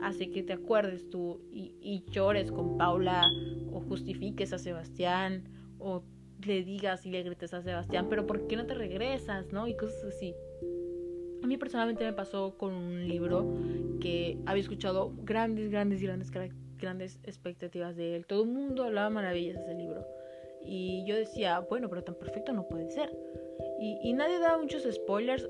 hace 0.02 0.30
que 0.30 0.44
te 0.44 0.54
acuerdes 0.54 1.10
tú 1.10 1.42
y, 1.52 1.74
y 1.82 2.04
llores 2.12 2.52
con 2.52 2.78
Paula 2.78 3.24
o 3.72 3.82
justifiques 3.82 4.54
a 4.54 4.60
Sebastián 4.60 5.44
o 5.80 6.04
le 6.46 6.64
digas 6.64 7.06
y 7.06 7.12
le 7.12 7.24
grites 7.24 7.54
a 7.54 7.62
Sebastián, 7.62 8.08
pero 8.10 8.26
¿por 8.26 8.48
qué 8.48 8.56
no 8.56 8.66
te 8.66 8.74
regresas? 8.74 9.52
¿no? 9.52 9.68
Y 9.68 9.76
cosas 9.76 10.04
así. 10.04 10.36
A 11.44 11.48
mí 11.48 11.58
personalmente 11.58 12.04
me 12.04 12.14
pasó 12.14 12.58
con 12.58 12.74
un 12.74 13.08
libro 13.08 13.58
que 14.00 14.38
había 14.46 14.62
escuchado 14.62 15.14
grandes, 15.24 15.72
grandes, 15.72 16.02
grandes, 16.02 16.32
grandes 16.78 17.20
expectativas 17.24 17.96
de 17.96 18.16
él. 18.16 18.26
Todo 18.26 18.44
el 18.44 18.50
mundo 18.50 18.84
hablaba 18.84 19.10
maravillas 19.10 19.56
de 19.56 19.62
ese 19.64 19.74
libro. 19.74 20.06
Y 20.64 21.04
yo 21.08 21.16
decía, 21.16 21.60
bueno, 21.60 21.90
pero 21.90 22.04
tan 22.04 22.16
perfecto 22.16 22.54
no 22.54 22.68
puede 22.68 22.92
ser. 22.92 23.10
Y, 23.84 24.14
nadie 24.14 24.38
daba 24.38 24.60
muchos 24.60 24.84
spoilers, 24.84 25.50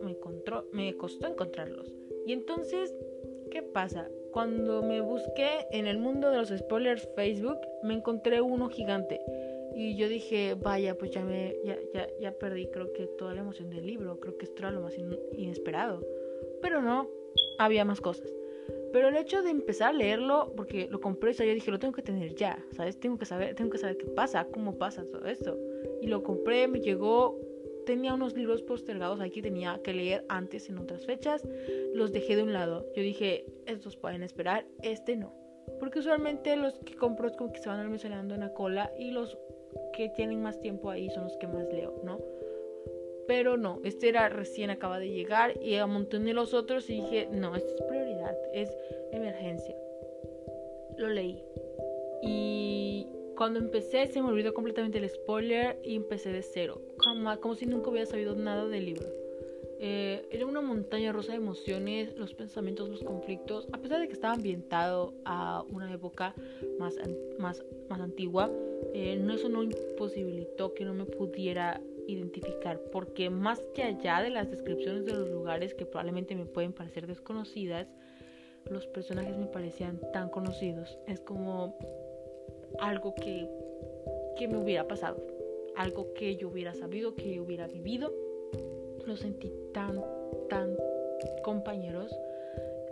me, 0.71 0.95
costó 0.95 1.27
encontrarlos. 1.27 1.93
Y 2.25 2.31
entonces, 2.31 2.95
¿qué 3.51 3.61
pasa? 3.61 4.09
Cuando 4.31 4.81
me 4.81 5.01
busqué 5.01 5.67
en 5.71 5.85
el 5.85 5.97
mundo 5.97 6.29
de 6.31 6.37
los 6.37 6.49
spoilers 6.49 7.09
Facebook, 7.13 7.59
me 7.83 7.93
encontré 7.93 8.39
uno 8.39 8.69
gigante 8.69 9.19
y 9.75 9.95
yo 9.97 10.07
dije, 10.07 10.55
vaya, 10.55 10.97
pues 10.97 11.11
ya 11.11 11.23
me 11.23 11.55
ya, 11.65 11.77
ya, 11.93 12.07
ya 12.19 12.31
perdí 12.31 12.67
creo 12.67 12.91
que 12.93 13.07
toda 13.07 13.33
la 13.33 13.41
emoción 13.41 13.69
del 13.69 13.85
libro, 13.85 14.19
creo 14.19 14.37
que 14.37 14.45
esto 14.45 14.59
era 14.59 14.71
lo 14.71 14.81
más 14.81 14.95
inesperado. 15.33 16.01
Pero 16.61 16.81
no, 16.81 17.09
había 17.57 17.83
más 17.83 17.99
cosas. 17.99 18.31
Pero 18.93 19.07
el 19.07 19.15
hecho 19.15 19.41
de 19.41 19.49
empezar 19.49 19.89
a 19.89 19.93
leerlo, 19.93 20.53
porque 20.55 20.87
lo 20.89 20.99
compré, 20.99 21.33
yo 21.33 21.43
dije, 21.43 21.71
lo 21.71 21.79
tengo 21.79 21.93
que 21.93 22.01
tener 22.01 22.35
ya, 22.35 22.63
¿sabes? 22.71 22.99
Tengo 22.99 23.17
que 23.17 23.25
saber, 23.25 23.55
tengo 23.55 23.69
que 23.69 23.77
saber 23.77 23.97
qué 23.97 24.05
pasa, 24.05 24.47
cómo 24.51 24.77
pasa 24.77 25.05
todo 25.05 25.25
esto. 25.25 25.57
Y 26.01 26.07
lo 26.07 26.23
compré, 26.23 26.67
me 26.67 26.81
llegó, 26.81 27.39
tenía 27.85 28.13
unos 28.13 28.35
libros 28.35 28.61
postergados 28.61 29.21
aquí 29.21 29.41
tenía 29.41 29.79
que 29.83 29.93
leer 29.93 30.25
antes 30.29 30.69
en 30.69 30.77
otras 30.77 31.05
fechas, 31.05 31.47
los 31.93 32.11
dejé 32.11 32.35
de 32.35 32.43
un 32.43 32.53
lado. 32.53 32.85
Yo 32.95 33.03
dije, 33.03 33.45
estos 33.65 33.97
pueden 33.97 34.23
esperar, 34.23 34.65
este 34.81 35.15
no. 35.15 35.33
Porque 35.79 35.99
usualmente 35.99 36.55
los 36.55 36.77
que 36.79 36.95
compro 36.95 37.27
es 37.27 37.35
como 37.35 37.53
que 37.53 37.59
se 37.59 37.69
van 37.69 37.79
almacenando 37.79 38.33
en 38.33 38.41
la 38.41 38.53
cola 38.53 38.91
y 38.97 39.11
los 39.11 39.37
que 39.93 40.09
tienen 40.09 40.41
más 40.41 40.59
tiempo 40.59 40.89
ahí 40.89 41.09
son 41.09 41.25
los 41.25 41.37
que 41.37 41.47
más 41.47 41.71
leo, 41.71 42.01
¿no? 42.03 42.19
Pero 43.27 43.55
no, 43.55 43.79
este 43.83 44.09
era 44.09 44.27
recién 44.29 44.69
acaba 44.69 44.99
de 44.99 45.09
llegar 45.09 45.61
y 45.61 45.75
amontoné 45.75 46.33
los 46.33 46.53
otros 46.53 46.89
y 46.89 47.01
dije, 47.01 47.29
no, 47.31 47.55
esto 47.55 47.73
es 47.75 47.81
prioridad, 47.83 48.35
es 48.53 48.75
emergencia. 49.11 49.75
Lo 50.97 51.07
leí. 51.07 51.43
Y 52.21 53.07
cuando 53.41 53.57
empecé 53.57 54.05
se 54.05 54.21
me 54.21 54.27
olvidó 54.27 54.53
completamente 54.53 54.99
el 54.99 55.09
spoiler 55.09 55.81
y 55.83 55.95
empecé 55.95 56.31
de 56.31 56.43
cero, 56.43 56.79
como, 56.97 57.39
como 57.39 57.55
si 57.55 57.65
nunca 57.65 57.89
hubiera 57.89 58.05
sabido 58.05 58.35
nada 58.35 58.67
del 58.67 58.85
libro. 58.85 59.07
Eh, 59.79 60.27
era 60.29 60.45
una 60.45 60.61
montaña 60.61 61.11
rosa 61.11 61.31
de 61.31 61.39
emociones, 61.39 62.15
los 62.15 62.35
pensamientos, 62.35 62.87
los 62.87 63.03
conflictos, 63.03 63.67
a 63.73 63.79
pesar 63.79 63.99
de 63.99 64.07
que 64.07 64.13
estaba 64.13 64.35
ambientado 64.35 65.15
a 65.25 65.63
una 65.71 65.91
época 65.91 66.35
más, 66.77 66.93
más, 67.39 67.65
más 67.89 67.99
antigua, 67.99 68.51
eh, 68.93 69.15
no, 69.15 69.33
eso 69.33 69.49
no 69.49 69.63
imposibilitó 69.63 70.75
que 70.75 70.85
no 70.85 70.93
me 70.93 71.05
pudiera 71.05 71.81
identificar, 72.07 72.79
porque 72.91 73.31
más 73.31 73.59
que 73.73 73.81
allá 73.81 74.21
de 74.21 74.29
las 74.29 74.51
descripciones 74.51 75.03
de 75.07 75.13
los 75.13 75.31
lugares 75.31 75.73
que 75.73 75.87
probablemente 75.87 76.35
me 76.35 76.45
pueden 76.45 76.73
parecer 76.73 77.07
desconocidas, 77.07 77.87
los 78.69 78.85
personajes 78.85 79.35
me 79.35 79.47
parecían 79.47 79.99
tan 80.13 80.29
conocidos. 80.29 80.99
Es 81.07 81.19
como 81.21 81.75
algo 82.79 83.15
que, 83.15 83.47
que 84.37 84.47
me 84.47 84.57
hubiera 84.57 84.87
pasado, 84.87 85.17
algo 85.75 86.13
que 86.13 86.35
yo 86.35 86.49
hubiera 86.49 86.73
sabido, 86.73 87.15
que 87.15 87.33
yo 87.33 87.43
hubiera 87.43 87.67
vivido 87.67 88.13
los 89.05 89.19
sentí 89.19 89.51
tan, 89.73 90.03
tan 90.49 90.77
compañeros. 91.43 92.11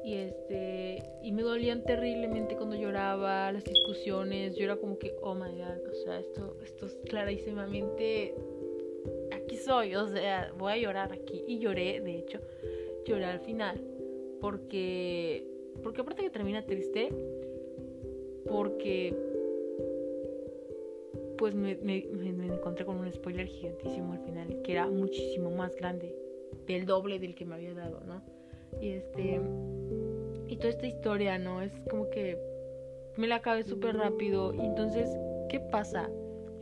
Y 0.04 0.16
este 0.16 1.04
y 1.22 1.32
me 1.34 1.42
dolían 1.44 1.84
terriblemente 1.84 2.56
cuando 2.56 2.76
lloraba, 2.76 3.52
las 3.52 3.66
discusiones, 3.66 4.56
yo 4.56 4.64
era 4.64 4.78
como 4.78 4.98
que, 4.98 5.14
oh 5.22 5.36
my 5.36 5.52
god, 5.52 5.88
o 5.88 5.94
sea, 6.04 6.20
esto, 6.20 6.56
esto 6.64 6.86
es 6.86 6.96
clarísimamente 7.06 8.34
aquí 9.32 9.58
soy, 9.58 9.96
o 9.96 10.08
sea, 10.08 10.54
voy 10.58 10.74
a 10.74 10.78
llorar 10.78 11.12
aquí. 11.12 11.44
Y 11.48 11.60
lloré, 11.60 12.00
de 12.02 12.18
hecho, 12.18 12.40
lloré 13.06 13.26
al 13.26 13.40
final. 13.40 13.82
Porque. 14.40 15.46
Porque 15.84 16.02
aparte 16.02 16.24
que 16.24 16.30
termina 16.30 16.66
triste. 16.66 17.10
Porque 18.48 19.14
pues 21.40 21.56
me, 21.56 21.72
encontré 21.72 22.86
con 22.86 22.98
un 22.98 23.12
spoiler 23.12 23.48
gigantísimo 23.48 24.12
al 24.12 24.20
final, 24.20 24.62
que 24.62 24.74
era 24.74 24.88
muchísimo 24.88 25.50
más 25.52 25.74
grande, 25.74 26.14
del 26.68 26.86
doble 26.86 27.18
del 27.18 27.34
que 27.34 27.46
me 27.46 27.56
había 27.56 27.74
dado, 27.74 28.02
¿no? 28.06 28.22
Y 28.82 28.90
este. 28.90 29.40
Y 30.48 30.58
toda 30.58 30.70
esta 30.70 30.86
historia, 30.86 31.40
¿no? 31.40 31.62
Es 31.62 31.72
como 31.90 32.10
que 32.10 32.38
me 33.16 33.28
la 33.28 33.36
acabé 33.36 33.64
súper 33.64 33.96
rápido. 33.96 34.54
Y 34.54 34.60
entonces, 34.60 35.10
¿qué 35.48 35.62
pasa? 35.62 36.10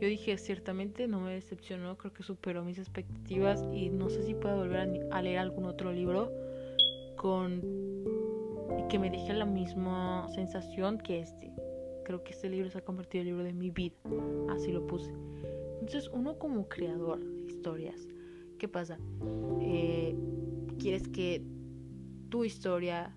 Yo 0.00 0.06
dije, 0.06 0.38
ciertamente 0.38 1.08
no 1.08 1.20
me 1.20 1.34
decepcionó, 1.34 1.98
creo 1.98 2.12
que 2.12 2.22
superó 2.22 2.62
mis 2.62 2.78
expectativas 2.78 3.64
y 3.72 3.90
no 3.90 4.08
sé 4.10 4.22
si 4.22 4.34
puedo 4.34 4.58
volver 4.58 5.08
a 5.10 5.22
leer 5.22 5.38
algún 5.38 5.64
otro 5.64 5.92
libro 5.92 6.30
con 7.16 7.60
que 8.88 8.98
me 9.00 9.10
deje 9.10 9.32
la 9.32 9.44
misma 9.44 10.28
sensación 10.30 10.98
que 10.98 11.18
este 11.18 11.50
creo 12.08 12.24
que 12.24 12.32
este 12.32 12.48
libro 12.48 12.70
se 12.70 12.78
ha 12.78 12.80
convertido 12.80 13.20
en 13.20 13.28
el 13.28 13.34
libro 13.34 13.44
de 13.44 13.52
mi 13.52 13.70
vida. 13.70 13.94
Así 14.48 14.72
lo 14.72 14.86
puse. 14.86 15.12
Entonces, 15.80 16.08
uno 16.10 16.38
como 16.38 16.66
creador 16.66 17.22
de 17.22 17.42
historias, 17.42 18.08
¿qué 18.58 18.66
pasa? 18.66 18.98
Eh, 19.60 20.16
quieres 20.78 21.06
que 21.06 21.44
tu 22.30 22.46
historia 22.46 23.14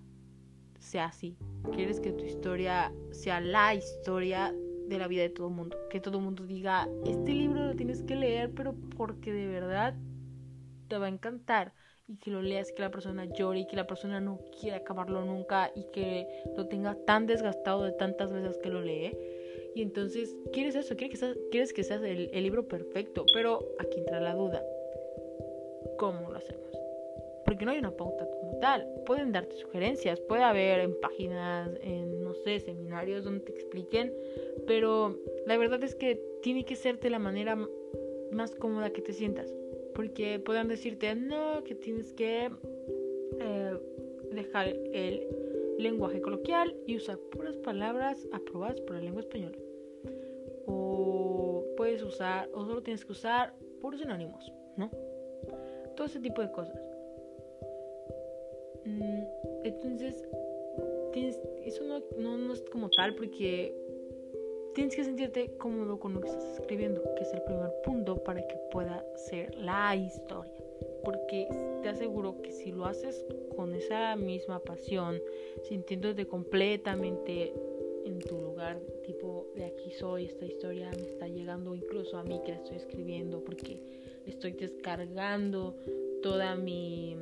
sea 0.78 1.06
así. 1.06 1.38
Quieres 1.72 2.00
que 2.00 2.12
tu 2.12 2.26
historia 2.26 2.92
sea 3.12 3.40
la 3.40 3.74
historia 3.74 4.54
de 4.88 4.98
la 4.98 5.08
vida 5.08 5.22
de 5.22 5.30
todo 5.30 5.48
el 5.48 5.54
mundo. 5.54 5.78
Que 5.88 5.98
todo 5.98 6.18
el 6.18 6.24
mundo 6.24 6.44
diga, 6.44 6.86
este 7.06 7.32
libro 7.32 7.68
lo 7.68 7.74
tienes 7.74 8.02
que 8.02 8.14
leer, 8.14 8.52
pero 8.52 8.74
porque 8.94 9.32
de 9.32 9.46
verdad 9.46 9.96
te 10.88 10.98
va 10.98 11.06
a 11.06 11.08
encantar 11.08 11.72
y 12.12 12.18
que 12.18 12.30
lo 12.30 12.42
leas, 12.42 12.72
que 12.72 12.82
la 12.82 12.90
persona 12.90 13.24
llore 13.24 13.60
y 13.60 13.66
que 13.66 13.74
la 13.74 13.86
persona 13.86 14.20
no 14.20 14.38
quiera 14.60 14.78
acabarlo 14.78 15.24
nunca 15.24 15.72
y 15.74 15.84
que 15.92 16.26
lo 16.56 16.68
tenga 16.68 16.94
tan 17.06 17.26
desgastado 17.26 17.84
de 17.84 17.92
tantas 17.92 18.30
veces 18.30 18.58
que 18.58 18.68
lo 18.68 18.82
lee. 18.82 19.16
Y 19.74 19.80
entonces, 19.80 20.36
¿quieres 20.52 20.74
eso? 20.74 20.94
¿Quieres 20.94 21.12
que 21.12 21.16
seas, 21.16 21.72
que 21.72 21.84
seas 21.84 22.02
el, 22.02 22.28
el 22.34 22.42
libro 22.42 22.68
perfecto? 22.68 23.24
Pero 23.32 23.60
aquí 23.78 23.98
entra 23.98 24.20
la 24.20 24.34
duda. 24.34 24.62
¿Cómo 25.98 26.30
lo 26.30 26.36
hacemos? 26.36 26.70
Porque 27.46 27.64
no 27.64 27.70
hay 27.70 27.78
una 27.78 27.96
pauta 27.96 28.28
como 28.28 28.58
tal. 28.58 28.86
Pueden 29.06 29.32
darte 29.32 29.56
sugerencias, 29.56 30.20
puede 30.20 30.42
haber 30.42 30.80
en 30.80 31.00
páginas, 31.00 31.70
en, 31.80 32.22
no 32.22 32.34
sé, 32.34 32.60
seminarios 32.60 33.24
donde 33.24 33.40
te 33.40 33.52
expliquen, 33.52 34.12
pero 34.66 35.16
la 35.46 35.56
verdad 35.56 35.82
es 35.82 35.94
que 35.94 36.22
tiene 36.42 36.66
que 36.66 36.76
ser 36.76 37.00
de 37.00 37.08
la 37.08 37.18
manera 37.18 37.56
más 38.30 38.54
cómoda 38.54 38.90
que 38.90 39.00
te 39.00 39.14
sientas. 39.14 39.50
Porque 39.94 40.40
puedan 40.40 40.68
decirte, 40.68 41.14
no, 41.14 41.62
que 41.64 41.74
tienes 41.74 42.12
que 42.12 42.50
eh, 43.40 43.78
dejar 44.32 44.68
el 44.68 45.26
lenguaje 45.78 46.20
coloquial 46.20 46.74
y 46.86 46.96
usar 46.96 47.18
puras 47.30 47.56
palabras 47.58 48.28
aprobadas 48.32 48.80
por 48.82 48.96
la 48.96 49.02
lengua 49.02 49.20
española. 49.20 49.58
O 50.66 51.64
puedes 51.76 52.02
usar, 52.02 52.48
o 52.54 52.64
solo 52.64 52.82
tienes 52.82 53.04
que 53.04 53.12
usar 53.12 53.54
puros 53.80 54.00
sinónimos, 54.00 54.52
¿no? 54.76 54.90
Todo 55.96 56.06
ese 56.06 56.20
tipo 56.20 56.40
de 56.40 56.50
cosas. 56.52 56.80
Mm, 58.84 59.22
entonces, 59.64 60.28
eso 61.64 61.84
no, 61.84 62.36
no, 62.36 62.52
es 62.52 62.62
como 62.70 62.88
tal 62.90 63.14
porque 63.14 63.74
tienes 64.74 64.96
que 64.96 65.04
sentirte 65.04 65.56
cómodo 65.58 65.98
con 65.98 66.14
lo 66.14 66.20
que 66.20 66.28
estás 66.28 66.58
escribiendo, 66.58 67.02
que 67.16 67.22
es 67.22 67.32
el 67.32 67.42
primer 67.42 67.70
punto 67.84 68.16
para 68.22 68.46
que 68.46 68.56
pueda 68.70 69.04
ser 69.16 69.54
la 69.56 69.94
historia. 69.96 70.52
Porque 71.04 71.48
te 71.82 71.88
aseguro 71.88 72.40
que 72.42 72.52
si 72.52 72.72
lo 72.72 72.86
haces 72.86 73.24
con 73.56 73.74
esa 73.74 74.16
misma 74.16 74.60
pasión, 74.60 75.20
sintiéndote 75.62 76.26
completamente 76.26 77.52
en 78.04 78.18
tu 78.20 78.40
lugar, 78.40 78.80
tipo 79.04 79.48
de 79.54 79.64
aquí 79.64 79.90
soy, 79.90 80.26
esta 80.26 80.44
historia 80.44 80.90
me 80.90 81.08
está 81.08 81.28
llegando 81.28 81.74
incluso 81.74 82.16
a 82.16 82.24
mí 82.24 82.40
que 82.44 82.52
la 82.52 82.58
estoy 82.58 82.76
escribiendo, 82.76 83.42
porque 83.44 83.82
estoy 84.26 84.52
descargando 84.52 85.76
toda 86.22 86.56
mi 86.56 87.16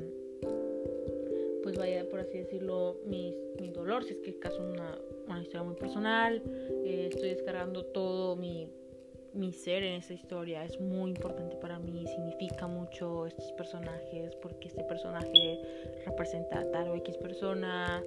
pues 1.62 1.76
vaya, 1.76 2.08
por 2.08 2.20
así 2.20 2.38
decirlo, 2.38 2.96
mi, 3.06 3.34
dolor, 3.72 4.04
si 4.04 4.14
es 4.14 4.20
que 4.20 4.30
es 4.30 4.36
caso 4.36 4.62
una, 4.62 4.98
una 5.34 5.42
historia 5.42 5.62
muy 5.62 5.76
personal, 5.76 6.42
eh, 6.84 7.08
estoy 7.10 7.30
descargando 7.30 7.84
todo 7.84 8.36
mi, 8.36 8.68
mi 9.32 9.52
ser 9.52 9.82
en 9.82 9.94
esa 9.94 10.14
historia, 10.14 10.64
es 10.64 10.80
muy 10.80 11.10
importante 11.10 11.56
para 11.56 11.78
mí, 11.78 12.06
significa 12.06 12.66
mucho 12.66 13.26
estos 13.26 13.52
personajes, 13.52 14.34
porque 14.36 14.68
este 14.68 14.84
personaje 14.84 15.60
representa 16.04 16.60
a 16.60 16.70
tal 16.70 16.88
o 16.88 16.96
X 16.96 17.16
persona, 17.18 18.02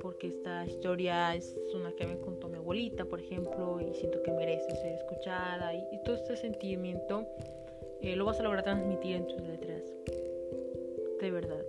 porque 0.00 0.28
esta 0.28 0.66
historia 0.66 1.34
es 1.34 1.56
una 1.74 1.92
que 1.92 2.06
me 2.06 2.18
contó 2.18 2.48
mi 2.48 2.58
abuelita, 2.58 3.04
por 3.04 3.20
ejemplo, 3.20 3.80
y 3.80 3.94
siento 3.94 4.22
que 4.22 4.30
merece 4.32 4.70
ser 4.76 4.92
escuchada, 4.94 5.74
y, 5.74 5.82
todo 6.04 6.16
este 6.16 6.36
sentimiento 6.36 7.26
eh, 8.00 8.14
lo 8.14 8.24
vas 8.24 8.38
a 8.38 8.42
lograr 8.42 8.62
transmitir 8.62 9.16
en 9.16 9.26
tus 9.26 9.40
letras, 9.40 9.82
de 11.20 11.30
verdad. 11.30 11.64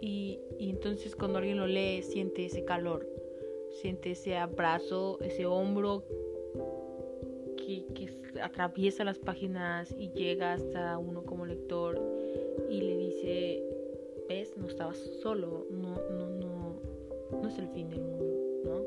Y, 0.00 0.40
entonces 0.58 1.14
cuando 1.14 1.38
alguien 1.38 1.58
lo 1.58 1.66
lee 1.66 2.02
siente 2.02 2.46
ese 2.46 2.64
calor, 2.64 3.06
siente 3.72 4.12
ese 4.12 4.36
abrazo, 4.36 5.18
ese 5.20 5.46
hombro 5.46 6.04
que, 7.56 8.22
atraviesa 8.42 9.04
las 9.04 9.18
páginas 9.18 9.94
y 9.98 10.10
llega 10.10 10.54
hasta 10.54 10.96
uno 10.98 11.22
como 11.22 11.44
lector 11.44 12.00
y 12.70 12.80
le 12.80 12.96
dice, 12.96 13.62
ves, 14.28 14.56
no 14.56 14.68
estabas 14.68 14.96
solo, 15.22 15.66
no, 15.70 15.96
no, 16.10 16.28
no, 16.30 16.80
no 17.30 17.48
es 17.48 17.58
el 17.58 17.68
fin 17.68 17.90
del 17.90 18.00
mundo, 18.00 18.24
¿no? 18.64 18.82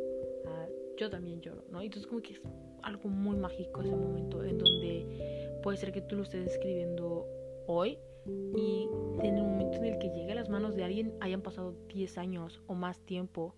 Ah, 0.48 0.68
yo 0.98 1.10
también 1.10 1.42
lloro, 1.42 1.64
¿no? 1.70 1.82
Entonces 1.82 2.08
como 2.08 2.22
que 2.22 2.34
es 2.34 2.42
algo 2.82 3.10
muy 3.10 3.36
mágico 3.36 3.82
ese 3.82 3.96
momento 3.96 4.44
en 4.44 4.58
donde 4.58 5.60
puede 5.62 5.78
ser 5.78 5.92
que 5.92 6.02
tú 6.02 6.16
lo 6.16 6.24
estés 6.24 6.48
escribiendo 6.48 7.28
hoy 7.68 7.98
y 8.26 8.90
en 9.22 9.38
el 9.38 9.44
momento 9.44 9.78
en 9.78 9.86
el 9.86 10.00
que 10.00 10.10
llegue 10.10 10.32
a 10.32 10.36
las 10.36 10.50
manos 10.50 10.76
de 10.76 10.84
alguien 10.84 11.14
hayan 11.20 11.42
pasado 11.42 11.76
10 11.94 12.18
años 12.18 12.62
o 12.68 12.74
más 12.74 13.00
tiempo 13.02 13.56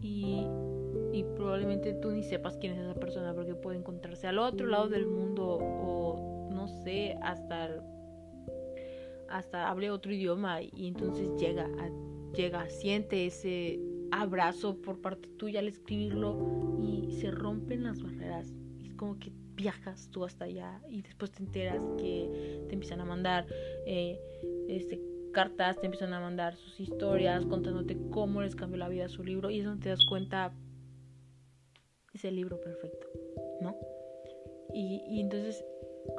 y, 0.00 0.46
probablemente 1.36 1.94
tú 1.94 2.10
ni 2.10 2.22
sepas 2.22 2.56
quién 2.58 2.74
es 2.74 2.80
esa 2.80 2.94
persona 2.94 3.34
porque 3.34 3.54
puede 3.54 3.78
encontrarse 3.78 4.26
al 4.26 4.38
otro 4.38 4.66
lado 4.66 4.88
del 4.88 5.06
mundo 5.06 5.58
o 5.60 6.50
no 6.52 6.68
sé, 6.68 7.16
hasta 7.22 7.82
hasta 9.28 9.68
hable 9.68 9.90
otro 9.90 10.12
idioma 10.12 10.62
y 10.62 10.86
entonces 10.86 11.28
llega, 11.38 11.68
llega, 12.36 12.68
siente 12.68 13.26
ese 13.26 13.80
abrazo 14.12 14.80
por 14.80 15.00
parte 15.00 15.28
tuya 15.38 15.58
al 15.58 15.68
escribirlo 15.68 16.78
y 16.80 17.10
se 17.12 17.30
rompen 17.30 17.82
las 17.82 18.00
barreras. 18.00 18.54
Es 18.84 18.94
como 18.94 19.18
que 19.18 19.32
viajas 19.54 20.08
tú 20.10 20.24
hasta 20.24 20.44
allá 20.44 20.80
y 20.88 21.02
después 21.02 21.32
te 21.32 21.42
enteras 21.42 21.82
que 21.98 22.64
te 22.68 22.74
empiezan 22.74 23.00
a 23.00 23.04
mandar 23.04 23.46
eh, 23.86 24.20
este, 24.68 25.00
cartas, 25.34 25.78
te 25.78 25.86
empiezan 25.86 26.14
a 26.14 26.20
mandar 26.20 26.56
sus 26.56 26.80
historias 26.80 27.44
contándote 27.44 27.98
cómo 28.10 28.40
les 28.40 28.56
cambió 28.56 28.78
la 28.78 28.88
vida 28.88 29.08
su 29.08 29.22
libro 29.22 29.50
y 29.50 29.58
es 29.58 29.66
donde 29.66 29.82
te 29.82 29.88
das 29.90 30.06
cuenta, 30.06 30.54
es 32.14 32.24
el 32.24 32.36
libro 32.36 32.58
perfecto, 32.60 33.06
¿no? 33.60 33.76
Y, 34.72 35.20
entonces, 35.20 35.62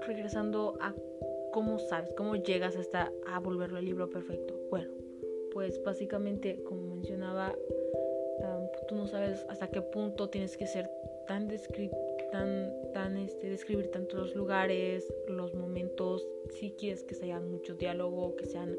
regresando 0.06 0.78
a 0.80 0.94
cómo 1.52 1.80
sabes, 1.80 2.14
cómo 2.16 2.36
llegas 2.36 2.78
hasta 2.78 3.12
a 3.28 3.40
volverlo 3.40 3.80
el 3.80 3.86
libro 3.86 4.10
perfecto. 4.10 4.54
Bueno, 4.70 4.92
pues 5.52 5.82
básicamente, 5.84 6.62
como 6.64 6.96
mencionaba, 6.96 7.56
tú 8.88 8.96
no 8.96 9.08
sabes 9.08 9.46
hasta 9.50 9.70
qué 9.70 9.82
punto 9.82 10.30
tienes 10.30 10.58
que 10.58 10.68
ser 10.68 10.90
tan 11.28 11.48
descriptivo 11.48 12.15
tan, 12.36 12.74
tan 12.94 13.18
este, 13.18 13.50
describir 13.50 13.88
tanto 13.88 14.18
los 14.18 14.36
lugares, 14.36 15.08
los 15.30 15.54
momentos, 15.54 16.28
si 16.50 16.72
quieres 16.72 17.04
que 17.04 17.16
sean 17.16 17.50
mucho 17.50 17.76
diálogo, 17.76 18.36
que 18.36 18.46
sean 18.46 18.78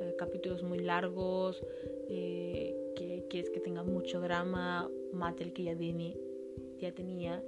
eh, 0.00 0.14
capítulos 0.18 0.62
muy 0.62 0.80
largos, 0.80 1.64
eh, 2.08 2.76
que 2.96 3.24
quieres 3.30 3.48
que 3.48 3.60
tenga 3.60 3.82
mucho 3.82 4.20
drama, 4.20 4.90
mate 5.12 5.44
el 5.44 5.52
que 5.54 5.62
ya, 5.64 5.76
tiene, 5.76 6.18
ya 6.78 6.92
tenía, 6.92 7.42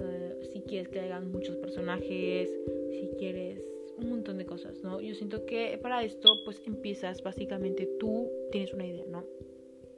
eh, 0.00 0.50
si 0.52 0.60
quieres 0.60 0.88
que 0.88 1.00
hayan 1.00 1.30
muchos 1.32 1.56
personajes, 1.56 2.50
si 2.90 3.08
quieres 3.18 3.66
un 3.96 4.10
montón 4.10 4.36
de 4.36 4.44
cosas, 4.44 4.82
¿no? 4.82 5.00
Yo 5.00 5.14
siento 5.14 5.46
que 5.46 5.78
para 5.80 6.04
esto 6.04 6.28
pues 6.44 6.60
empiezas 6.66 7.22
básicamente 7.22 7.88
tú 7.98 8.28
tienes 8.52 8.74
una 8.74 8.86
idea, 8.86 9.06
¿no? 9.08 9.24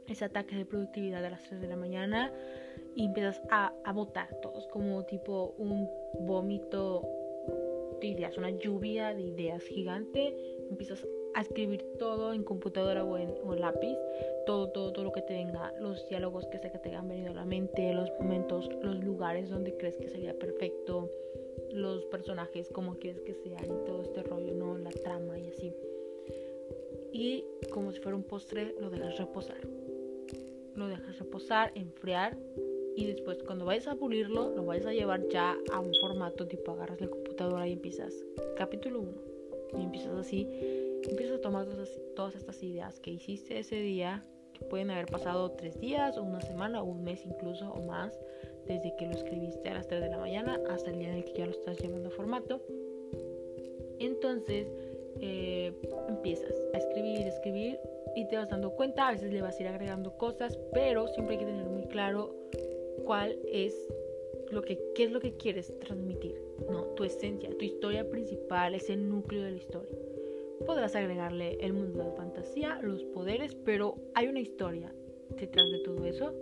Ese 0.06 0.24
ataque 0.24 0.54
de 0.54 0.64
productividad 0.64 1.24
a 1.24 1.30
las 1.30 1.42
3 1.48 1.60
de 1.60 1.66
la 1.66 1.76
mañana 1.76 2.32
y 2.98 3.04
empiezas 3.04 3.40
a, 3.48 3.72
a 3.84 3.92
botar 3.92 4.28
todos 4.42 4.66
como 4.66 5.04
tipo 5.04 5.54
un 5.56 5.88
vómito 6.18 7.08
de 8.00 8.08
ideas, 8.08 8.36
una 8.36 8.50
lluvia 8.50 9.14
de 9.14 9.22
ideas 9.22 9.62
gigante. 9.62 10.34
Empiezas 10.68 11.06
a 11.34 11.42
escribir 11.42 11.84
todo 12.00 12.32
en 12.32 12.42
computadora 12.42 13.04
o 13.04 13.16
en, 13.16 13.60
lápiz, 13.60 13.96
todo, 14.46 14.70
todo, 14.70 14.92
todo 14.92 15.04
lo 15.04 15.12
que 15.12 15.22
te 15.22 15.34
venga, 15.34 15.72
los 15.78 16.08
diálogos 16.08 16.48
que 16.48 16.58
sé 16.58 16.72
que 16.72 16.78
te 16.78 16.92
han 16.92 17.08
venido 17.08 17.30
a 17.30 17.34
la 17.34 17.44
mente, 17.44 17.94
los 17.94 18.10
momentos, 18.18 18.68
los 18.82 18.96
lugares 19.04 19.48
donde 19.48 19.76
crees 19.76 19.96
que 19.96 20.08
sería 20.08 20.36
perfecto, 20.36 21.08
los 21.70 22.04
personajes, 22.06 22.68
como 22.70 22.96
quieres 22.96 23.20
que 23.20 23.34
sean 23.34 23.64
y 23.64 23.86
todo 23.86 24.02
este 24.02 24.24
rollo, 24.24 24.54
¿no? 24.54 24.76
La 24.76 24.90
trama 24.90 25.38
y 25.38 25.46
así. 25.46 25.72
Y 27.12 27.44
como 27.70 27.92
si 27.92 28.00
fuera 28.00 28.16
un 28.16 28.24
postre, 28.24 28.74
lo 28.80 28.90
dejas 28.90 29.18
reposar. 29.18 29.60
Lo 30.74 30.88
dejas 30.88 31.16
reposar, 31.20 31.70
enfriar 31.76 32.36
y 32.98 33.06
después 33.06 33.42
cuando 33.44 33.64
vayas 33.64 33.86
a 33.86 33.94
pulirlo 33.94 34.50
lo 34.56 34.64
vayas 34.64 34.86
a 34.86 34.92
llevar 34.92 35.28
ya 35.28 35.56
a 35.72 35.78
un 35.78 35.94
formato 35.94 36.48
tipo 36.48 36.72
agarras 36.72 37.00
la 37.00 37.06
computadora 37.06 37.68
y 37.68 37.72
empiezas 37.72 38.12
capítulo 38.56 39.00
1 39.00 39.12
y 39.78 39.82
empiezas 39.84 40.14
así 40.14 40.48
empiezas 41.08 41.38
a 41.38 41.40
tomar 41.40 41.66
todas, 42.16 42.34
estas 42.34 42.60
ideas 42.64 42.98
que 42.98 43.12
hiciste 43.12 43.60
ese 43.60 43.76
día 43.76 44.24
que 44.52 44.64
pueden 44.64 44.90
haber 44.90 45.06
pasado 45.06 45.52
tres 45.52 45.78
días 45.78 46.18
o 46.18 46.24
una 46.24 46.40
semana 46.40 46.82
o 46.82 46.86
un 46.86 47.04
mes 47.04 47.24
incluso 47.24 47.70
o 47.70 47.86
más 47.86 48.18
desde 48.66 48.94
que 48.96 49.06
lo 49.06 49.12
escribiste 49.12 49.68
a 49.68 49.74
las 49.74 49.86
3 49.86 50.02
de 50.02 50.10
la 50.10 50.18
mañana 50.18 50.60
hasta 50.68 50.90
el 50.90 50.98
día 50.98 51.08
en 51.08 51.18
el 51.18 51.24
que 51.24 51.32
ya 51.34 51.46
lo 51.46 51.52
estás 51.52 51.78
llevando 51.78 52.08
a 52.08 52.12
formato. 52.12 52.60
Entonces 53.98 54.66
eh, 55.20 55.72
empiezas 56.08 56.52
a 56.74 56.78
escribir 56.78 57.26
escribir 57.26 57.78
y 58.14 58.26
te 58.28 58.36
vas 58.36 58.48
dando 58.50 58.72
cuenta 58.72 59.08
a 59.08 59.12
veces 59.12 59.32
le 59.32 59.42
vas 59.42 59.58
a 59.58 59.62
ir 59.62 59.68
agregando 59.68 60.16
cosas 60.16 60.58
pero 60.72 61.08
siempre 61.08 61.34
hay 61.34 61.40
que 61.40 61.46
tener 61.46 61.66
muy 61.66 61.84
claro 61.86 62.34
cuál 63.08 63.38
es 63.50 63.74
lo 64.50 64.60
que, 64.60 64.78
qué 64.94 65.04
es 65.04 65.12
lo 65.12 65.18
que 65.18 65.32
quieres 65.38 65.72
transmitir, 65.78 66.38
¿no? 66.70 66.82
Tu 66.88 67.04
esencia, 67.04 67.48
tu 67.56 67.64
historia 67.64 68.06
principal, 68.06 68.74
es 68.74 68.90
el 68.90 69.08
núcleo 69.08 69.44
de 69.44 69.52
la 69.52 69.56
historia. 69.56 69.96
Podrás 70.66 70.94
agregarle 70.94 71.56
el 71.62 71.72
mundo 71.72 72.00
de 72.00 72.04
la 72.04 72.12
fantasía, 72.12 72.78
los 72.82 73.02
poderes, 73.04 73.54
pero 73.54 73.94
hay 74.14 74.28
una 74.28 74.40
historia 74.40 74.92
detrás 75.40 75.70
de 75.70 75.78
todo 75.78 76.04
eso 76.04 76.34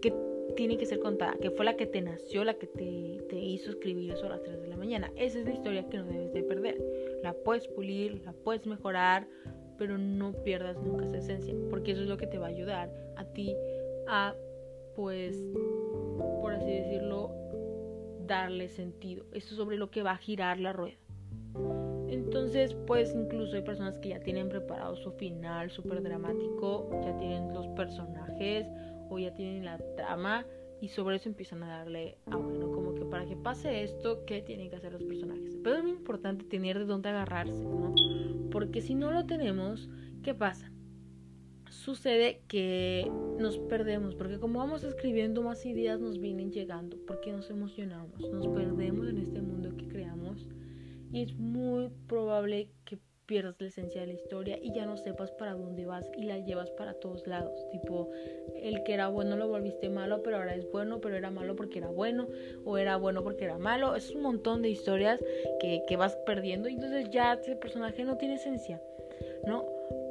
que 0.00 0.14
tiene 0.54 0.76
que 0.76 0.86
ser 0.86 1.00
contada, 1.00 1.34
que 1.42 1.50
fue 1.50 1.64
la 1.64 1.74
que 1.76 1.86
te 1.86 2.00
nació, 2.00 2.44
la 2.44 2.54
que 2.54 2.68
te, 2.68 3.18
te 3.28 3.36
hizo 3.40 3.70
escribir 3.70 4.12
eso 4.12 4.26
a 4.26 4.28
las 4.28 4.42
3 4.44 4.62
de 4.62 4.68
la 4.68 4.76
mañana. 4.76 5.10
Esa 5.16 5.40
es 5.40 5.46
la 5.46 5.52
historia 5.52 5.88
que 5.88 5.96
no 5.96 6.04
debes 6.04 6.32
de 6.32 6.44
perder. 6.44 6.80
La 7.24 7.32
puedes 7.32 7.66
pulir, 7.66 8.22
la 8.24 8.32
puedes 8.32 8.66
mejorar, 8.66 9.26
pero 9.78 9.98
no 9.98 10.32
pierdas 10.44 10.80
nunca 10.80 11.06
esa 11.06 11.18
esencia, 11.18 11.56
porque 11.70 11.90
eso 11.90 12.02
es 12.02 12.08
lo 12.08 12.18
que 12.18 12.28
te 12.28 12.38
va 12.38 12.46
a 12.46 12.50
ayudar 12.50 12.88
a 13.16 13.24
ti 13.24 13.56
a 14.06 14.36
pues, 14.94 15.42
por 16.40 16.52
así 16.52 16.70
decirlo, 16.70 17.30
darle 18.26 18.68
sentido. 18.68 19.24
Esto 19.32 19.50
es 19.50 19.56
sobre 19.56 19.76
lo 19.76 19.90
que 19.90 20.02
va 20.02 20.12
a 20.12 20.18
girar 20.18 20.58
la 20.60 20.72
rueda. 20.72 20.96
Entonces, 22.08 22.74
pues 22.86 23.14
incluso 23.14 23.56
hay 23.56 23.62
personas 23.62 23.98
que 23.98 24.10
ya 24.10 24.20
tienen 24.20 24.48
preparado 24.48 24.96
su 24.96 25.12
final 25.12 25.70
súper 25.70 26.02
dramático, 26.02 26.90
ya 27.04 27.16
tienen 27.16 27.52
los 27.54 27.66
personajes 27.68 28.66
o 29.08 29.18
ya 29.18 29.34
tienen 29.34 29.64
la 29.64 29.78
trama 29.96 30.46
y 30.80 30.88
sobre 30.88 31.16
eso 31.16 31.28
empiezan 31.28 31.62
a 31.62 31.68
darle 31.68 32.18
a 32.26 32.36
bueno, 32.36 32.70
como 32.72 32.94
que 32.94 33.04
para 33.04 33.24
que 33.24 33.36
pase 33.36 33.84
esto, 33.84 34.24
¿qué 34.26 34.42
tienen 34.42 34.68
que 34.68 34.76
hacer 34.76 34.92
los 34.92 35.04
personajes? 35.04 35.56
Pero 35.62 35.76
es 35.76 35.82
muy 35.82 35.92
importante 35.92 36.44
tener 36.44 36.78
de 36.78 36.86
dónde 36.86 37.08
agarrarse, 37.08 37.64
¿no? 37.64 37.94
Porque 38.50 38.80
si 38.80 38.94
no 38.94 39.10
lo 39.10 39.24
tenemos, 39.24 39.88
¿qué 40.22 40.34
pasa? 40.34 40.72
Sucede 41.72 42.42
que 42.48 43.10
nos 43.38 43.58
perdemos, 43.58 44.14
porque 44.14 44.38
como 44.38 44.58
vamos 44.58 44.84
escribiendo 44.84 45.42
más 45.42 45.64
ideas 45.64 46.00
nos 46.00 46.20
vienen 46.20 46.52
llegando, 46.52 46.98
porque 47.06 47.32
nos 47.32 47.50
emocionamos, 47.50 48.20
nos 48.30 48.46
perdemos 48.48 49.08
en 49.08 49.18
este 49.18 49.40
mundo 49.40 49.74
que 49.76 49.88
creamos 49.88 50.46
y 51.12 51.22
es 51.22 51.34
muy 51.34 51.90
probable 52.06 52.68
que 52.84 52.98
pierdas 53.26 53.56
la 53.60 53.68
esencia 53.68 54.02
de 54.02 54.08
la 54.08 54.12
historia 54.12 54.58
y 54.60 54.74
ya 54.74 54.84
no 54.84 54.96
sepas 54.96 55.30
para 55.30 55.54
dónde 55.54 55.86
vas 55.86 56.10
y 56.16 56.24
la 56.24 56.38
llevas 56.38 56.70
para 56.72 56.94
todos 56.94 57.26
lados. 57.26 57.66
Tipo, 57.70 58.10
el 58.60 58.82
que 58.82 58.92
era 58.92 59.08
bueno 59.08 59.36
lo 59.36 59.48
volviste 59.48 59.88
malo, 59.88 60.22
pero 60.22 60.38
ahora 60.38 60.54
es 60.54 60.70
bueno, 60.70 61.00
pero 61.00 61.16
era 61.16 61.30
malo 61.30 61.56
porque 61.56 61.78
era 61.78 61.88
bueno, 61.88 62.28
o 62.64 62.76
era 62.76 62.96
bueno 62.96 63.22
porque 63.22 63.44
era 63.44 63.56
malo. 63.56 63.96
Es 63.96 64.10
un 64.10 64.22
montón 64.22 64.60
de 64.60 64.70
historias 64.70 65.24
que, 65.60 65.82
que 65.86 65.96
vas 65.96 66.16
perdiendo 66.26 66.68
y 66.68 66.74
entonces 66.74 67.08
ya 67.10 67.34
ese 67.34 67.56
personaje 67.56 68.04
no 68.04 68.18
tiene 68.18 68.34
esencia, 68.34 68.82
¿no? 69.46 69.66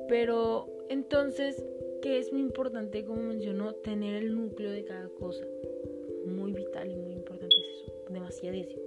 Pero 0.07 0.70
entonces, 0.91 1.63
que 2.01 2.19
es 2.19 2.33
muy 2.33 2.41
importante, 2.41 3.05
como 3.05 3.23
mencionó, 3.23 3.73
tener 3.75 4.15
el 4.15 4.35
núcleo 4.35 4.71
de 4.71 4.83
cada 4.83 5.07
cosa. 5.07 5.45
Muy 6.25 6.51
vital 6.51 6.91
y 6.91 6.95
muy 6.95 7.13
importante 7.13 7.55
es 7.55 7.83
eso, 7.83 7.93
demasiadísimo. 8.09 8.81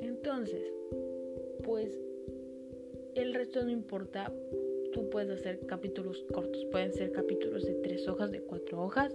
Entonces, 0.00 0.72
pues 1.64 1.98
el 3.14 3.34
resto 3.34 3.62
no 3.62 3.70
importa. 3.70 4.32
Tú 4.94 5.10
puedes 5.10 5.28
hacer 5.30 5.66
capítulos 5.66 6.24
cortos. 6.32 6.64
Pueden 6.72 6.94
ser 6.94 7.12
capítulos 7.12 7.62
de 7.62 7.74
tres 7.74 8.08
hojas, 8.08 8.32
de 8.32 8.40
cuatro 8.40 8.82
hojas. 8.82 9.14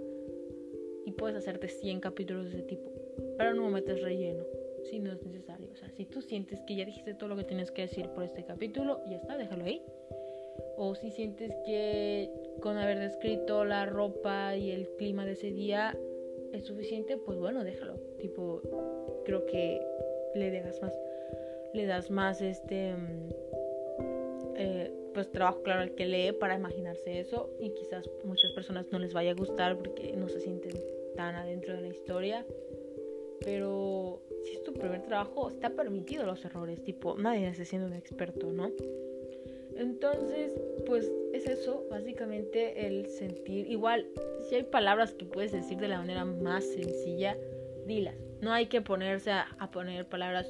Y 1.05 1.13
puedes 1.13 1.35
hacerte 1.35 1.67
100 1.67 1.99
capítulos 1.99 2.43
de 2.45 2.59
ese 2.59 2.61
tipo. 2.67 2.91
Pero 3.39 3.55
no 3.55 3.69
metes 3.69 4.03
relleno 4.03 4.45
si 4.83 4.99
no 4.99 5.11
es 5.11 5.23
necesario. 5.23 5.67
O 5.71 5.75
sea, 5.75 5.89
si 5.89 6.05
tú 6.05 6.21
sientes 6.21 6.61
que 6.67 6.75
ya 6.75 6.85
dijiste 6.85 7.15
todo 7.15 7.29
lo 7.29 7.37
que 7.37 7.43
tienes 7.43 7.71
que 7.71 7.83
decir 7.83 8.07
por 8.09 8.23
este 8.23 8.45
capítulo, 8.45 9.01
ya 9.09 9.17
está, 9.17 9.35
déjalo 9.35 9.65
ahí. 9.65 9.81
O 10.75 10.95
si 10.95 11.11
sientes 11.11 11.51
que 11.65 12.29
con 12.59 12.77
haber 12.77 12.99
descrito 12.99 13.65
la 13.65 13.85
ropa 13.85 14.55
y 14.55 14.71
el 14.71 14.89
clima 14.97 15.25
de 15.25 15.33
ese 15.33 15.51
día 15.51 15.97
es 16.51 16.65
suficiente, 16.65 17.17
pues 17.17 17.37
bueno, 17.39 17.63
déjalo. 17.63 17.95
Tipo, 18.19 18.61
creo 19.25 19.45
que 19.45 19.81
le 20.35 20.61
das 20.61 20.81
más, 20.81 20.97
le 21.73 21.85
das 21.85 22.09
más 22.09 22.41
este 22.41 22.93
mm, 22.93 23.29
eh, 24.55 24.91
pues 25.13 25.31
trabajo 25.31 25.61
claro 25.61 25.81
al 25.81 25.93
que 25.95 26.05
lee 26.05 26.31
para 26.31 26.55
imaginarse 26.55 27.19
eso 27.19 27.49
y 27.59 27.71
quizás 27.71 28.09
muchas 28.23 28.51
personas 28.51 28.87
no 28.91 28.99
les 28.99 29.13
vaya 29.13 29.31
a 29.31 29.35
gustar 29.35 29.77
porque 29.77 30.15
no 30.15 30.27
se 30.27 30.39
sienten 30.39 30.73
tan 31.15 31.35
adentro 31.35 31.75
de 31.75 31.81
la 31.81 31.87
historia 31.89 32.45
pero 33.43 34.21
si 34.43 34.53
es 34.53 34.63
tu 34.63 34.73
primer 34.73 35.03
trabajo 35.03 35.49
está 35.49 35.69
permitido 35.69 36.25
los 36.25 36.43
errores 36.45 36.83
tipo 36.83 37.15
nadie 37.15 37.47
está 37.47 37.65
siendo 37.65 37.87
un 37.87 37.93
experto 37.93 38.51
no 38.51 38.71
entonces 39.77 40.53
pues 40.85 41.11
es 41.33 41.47
eso 41.47 41.85
básicamente 41.89 42.85
el 42.85 43.07
sentir 43.07 43.69
igual 43.69 44.07
si 44.47 44.55
hay 44.55 44.63
palabras 44.63 45.13
que 45.13 45.25
puedes 45.25 45.51
decir 45.51 45.77
de 45.77 45.87
la 45.87 45.99
manera 45.99 46.25
más 46.25 46.63
sencilla 46.63 47.37
dilas 47.85 48.15
no 48.41 48.51
hay 48.51 48.67
que 48.67 48.81
ponerse 48.81 49.31
a 49.31 49.71
poner 49.71 50.05
palabras 50.05 50.47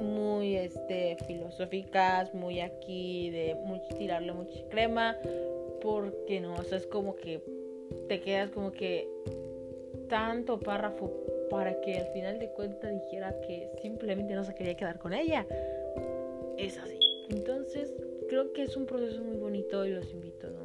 muy 0.00 0.56
este 0.56 1.16
filosóficas, 1.26 2.34
muy 2.34 2.60
aquí 2.60 3.30
de 3.30 3.56
tirarle 3.98 4.32
mucha 4.32 4.62
crema, 4.68 5.16
porque 5.80 6.40
no, 6.40 6.54
o 6.54 6.62
sea, 6.62 6.78
es 6.78 6.86
como 6.86 7.16
que 7.16 7.42
te 8.08 8.20
quedas 8.20 8.50
como 8.50 8.72
que 8.72 9.08
tanto 10.08 10.58
párrafo 10.60 11.10
para 11.50 11.80
que 11.80 11.98
al 11.98 12.06
final 12.08 12.38
de 12.38 12.50
cuentas 12.50 12.92
dijera 12.92 13.38
que 13.40 13.70
simplemente 13.80 14.34
no 14.34 14.44
se 14.44 14.54
quería 14.54 14.74
quedar 14.74 14.98
con 14.98 15.12
ella. 15.12 15.46
Es 16.56 16.78
así. 16.78 16.98
Entonces, 17.30 17.92
creo 18.32 18.54
que 18.54 18.62
es 18.62 18.78
un 18.78 18.86
proceso 18.86 19.22
muy 19.22 19.36
bonito 19.36 19.84
y 19.84 19.90
los 19.90 20.10
invito, 20.10 20.48
¿no? 20.48 20.64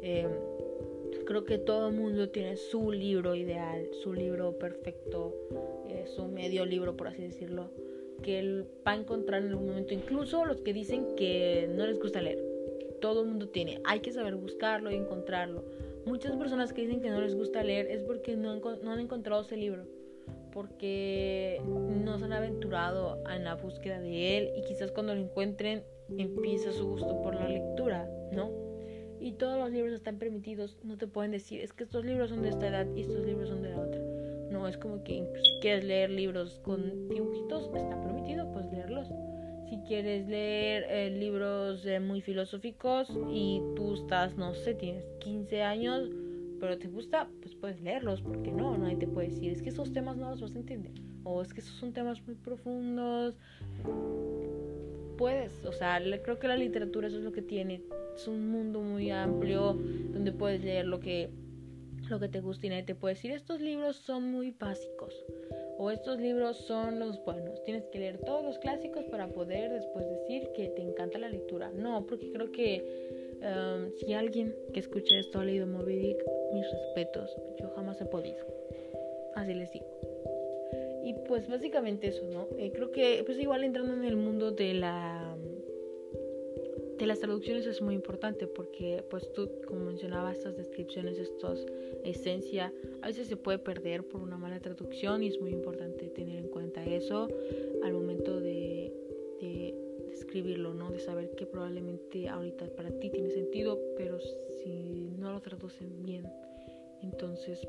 Em, 0.00 0.30
creo 1.26 1.44
que 1.44 1.58
todo 1.58 1.88
el 1.88 1.96
mundo 1.96 2.28
tiene 2.28 2.54
su 2.54 2.92
libro 2.92 3.34
ideal, 3.34 3.88
su 4.00 4.12
libro 4.12 4.56
perfecto, 4.56 5.34
eh, 5.88 6.04
su 6.06 6.28
medio 6.28 6.64
libro, 6.64 6.96
por 6.96 7.08
así 7.08 7.20
decirlo 7.20 7.72
que 8.22 8.38
él 8.38 8.64
va 8.86 8.92
a 8.92 8.94
encontrar 8.94 9.42
en 9.42 9.48
algún 9.48 9.66
momento, 9.66 9.92
incluso 9.92 10.44
los 10.44 10.60
que 10.60 10.72
dicen 10.72 11.16
que 11.16 11.68
no 11.74 11.84
les 11.84 11.98
gusta 11.98 12.20
leer. 12.20 12.38
Todo 13.00 13.22
el 13.22 13.26
mundo 13.26 13.48
tiene, 13.48 13.80
hay 13.82 13.98
que 13.98 14.12
saber 14.12 14.36
buscarlo 14.36 14.92
y 14.92 14.94
encontrarlo. 14.94 15.64
Muchas 16.06 16.36
personas 16.36 16.72
que 16.72 16.82
dicen 16.82 17.00
que 17.00 17.10
no 17.10 17.20
les 17.20 17.34
gusta 17.34 17.64
leer 17.64 17.88
es 17.90 18.04
porque 18.04 18.36
no, 18.36 18.54
no 18.54 18.90
han 18.92 19.00
encontrado 19.00 19.42
ese 19.42 19.56
libro, 19.56 19.84
porque 20.52 21.60
no 21.66 22.20
se 22.20 22.26
han 22.26 22.34
aventurado 22.34 23.18
en 23.28 23.42
la 23.42 23.56
búsqueda 23.56 23.98
de 23.98 24.38
él 24.38 24.50
y 24.56 24.62
quizás 24.62 24.92
cuando 24.92 25.12
lo 25.16 25.20
encuentren 25.20 25.82
empieza 26.18 26.72
su 26.72 26.88
gusto 26.88 27.22
por 27.22 27.34
la 27.34 27.48
lectura, 27.48 28.08
¿no? 28.32 28.50
Y 29.20 29.32
todos 29.32 29.58
los 29.58 29.70
libros 29.70 29.92
están 29.92 30.18
permitidos, 30.18 30.78
no 30.82 30.96
te 30.96 31.06
pueden 31.06 31.30
decir, 31.30 31.60
es 31.60 31.72
que 31.72 31.84
estos 31.84 32.04
libros 32.04 32.30
son 32.30 32.42
de 32.42 32.48
esta 32.48 32.68
edad 32.68 32.86
y 32.96 33.02
estos 33.02 33.24
libros 33.26 33.50
son 33.50 33.62
de 33.62 33.70
la 33.70 33.80
otra. 33.80 34.00
No, 34.50 34.66
es 34.66 34.78
como 34.78 35.04
que 35.04 35.26
si 35.42 35.60
quieres 35.60 35.84
leer 35.84 36.10
libros 36.10 36.58
con 36.64 37.08
dibujitos, 37.08 37.70
está 37.74 38.02
permitido, 38.02 38.50
pues 38.52 38.66
leerlos. 38.72 39.08
Si 39.68 39.78
quieres 39.86 40.26
leer 40.26 40.84
eh, 40.88 41.10
libros 41.10 41.86
eh, 41.86 42.00
muy 42.00 42.22
filosóficos 42.22 43.08
y 43.30 43.62
tú 43.76 43.94
estás, 43.94 44.36
no 44.36 44.54
sé, 44.54 44.74
tienes 44.74 45.04
15 45.20 45.62
años, 45.62 46.08
pero 46.58 46.78
te 46.78 46.88
gusta, 46.88 47.28
pues 47.40 47.54
puedes 47.54 47.80
leerlos, 47.80 48.20
porque 48.22 48.50
no, 48.50 48.76
nadie 48.76 48.96
te 48.96 49.06
puede 49.06 49.28
decir, 49.28 49.52
es 49.52 49.62
que 49.62 49.68
esos 49.68 49.92
temas 49.92 50.16
no 50.16 50.30
los 50.30 50.40
vas 50.40 50.54
a 50.54 50.58
entender, 50.58 50.92
o 51.24 51.40
es 51.42 51.54
que 51.54 51.60
esos 51.60 51.74
son 51.76 51.92
temas 51.92 52.20
muy 52.26 52.34
profundos. 52.34 53.36
Puedes, 55.20 55.62
o 55.66 55.72
sea, 55.72 56.00
creo 56.22 56.38
que 56.38 56.48
la 56.48 56.56
literatura 56.56 57.08
eso 57.08 57.18
es 57.18 57.24
lo 57.24 57.30
que 57.30 57.42
tiene, 57.42 57.82
es 58.16 58.26
un 58.26 58.48
mundo 58.48 58.80
muy 58.80 59.10
amplio 59.10 59.74
donde 59.74 60.32
puedes 60.32 60.64
leer 60.64 60.86
lo 60.86 60.98
que 60.98 61.28
lo 62.08 62.18
que 62.18 62.28
te 62.28 62.40
guste 62.40 62.68
y 62.68 62.70
nadie 62.70 62.84
te 62.84 62.94
puede 62.94 63.16
decir, 63.16 63.30
estos 63.30 63.60
libros 63.60 63.96
son 63.96 64.30
muy 64.30 64.50
básicos 64.52 65.14
o 65.76 65.90
estos 65.90 66.18
libros 66.18 66.56
son 66.56 66.98
los 66.98 67.22
buenos. 67.22 67.62
Tienes 67.64 67.86
que 67.88 67.98
leer 67.98 68.16
todos 68.24 68.42
los 68.42 68.58
clásicos 68.60 69.04
para 69.10 69.28
poder 69.28 69.70
después 69.70 70.08
decir 70.08 70.48
que 70.56 70.68
te 70.68 70.80
encanta 70.80 71.18
la 71.18 71.28
lectura. 71.28 71.70
No, 71.70 72.06
porque 72.06 72.32
creo 72.32 72.50
que 72.50 73.36
um, 73.42 73.90
si 73.98 74.14
alguien 74.14 74.56
que 74.72 74.80
escuche 74.80 75.18
esto 75.18 75.40
ha 75.40 75.44
leído 75.44 75.66
Moby 75.66 75.96
Dick, 75.96 76.24
mis 76.54 76.64
respetos, 76.70 77.36
yo 77.60 77.68
jamás 77.76 78.00
he 78.00 78.06
podido. 78.06 78.46
Así 79.34 79.52
les 79.52 79.70
digo. 79.70 80.09
Y 81.10 81.14
pues 81.26 81.48
básicamente 81.48 82.06
eso, 82.06 82.24
¿no? 82.32 82.46
Eh, 82.56 82.70
creo 82.72 82.92
que 82.92 83.24
pues 83.26 83.36
igual 83.40 83.64
entrando 83.64 83.94
en 83.94 84.04
el 84.04 84.14
mundo 84.14 84.52
de 84.52 84.74
la 84.74 85.36
de 86.98 87.06
las 87.06 87.18
traducciones 87.18 87.66
es 87.66 87.82
muy 87.82 87.96
importante 87.96 88.46
porque 88.46 89.02
pues 89.10 89.32
tú 89.32 89.50
como 89.66 89.86
mencionaba 89.86 90.30
estas 90.30 90.56
descripciones 90.56 91.18
estos 91.18 91.66
esencia 92.04 92.72
a 93.02 93.08
veces 93.08 93.26
se 93.26 93.36
puede 93.36 93.58
perder 93.58 94.04
por 94.04 94.20
una 94.20 94.36
mala 94.36 94.60
traducción 94.60 95.22
y 95.24 95.28
es 95.28 95.40
muy 95.40 95.50
importante 95.50 96.10
tener 96.10 96.36
en 96.36 96.48
cuenta 96.48 96.84
eso 96.84 97.26
al 97.82 97.92
momento 97.92 98.38
de, 98.38 98.92
de, 99.40 99.74
escribirlo 100.12 100.74
no 100.74 100.90
de 100.92 101.00
saber 101.00 101.30
que 101.30 101.46
probablemente 101.46 102.28
ahorita 102.28 102.66
para 102.76 102.90
ti 102.90 103.08
tiene 103.10 103.30
sentido 103.30 103.80
pero 103.96 104.20
si 104.20 105.10
no 105.18 105.32
lo 105.32 105.40
traducen 105.40 106.04
bien 106.04 106.30
entonces 107.02 107.66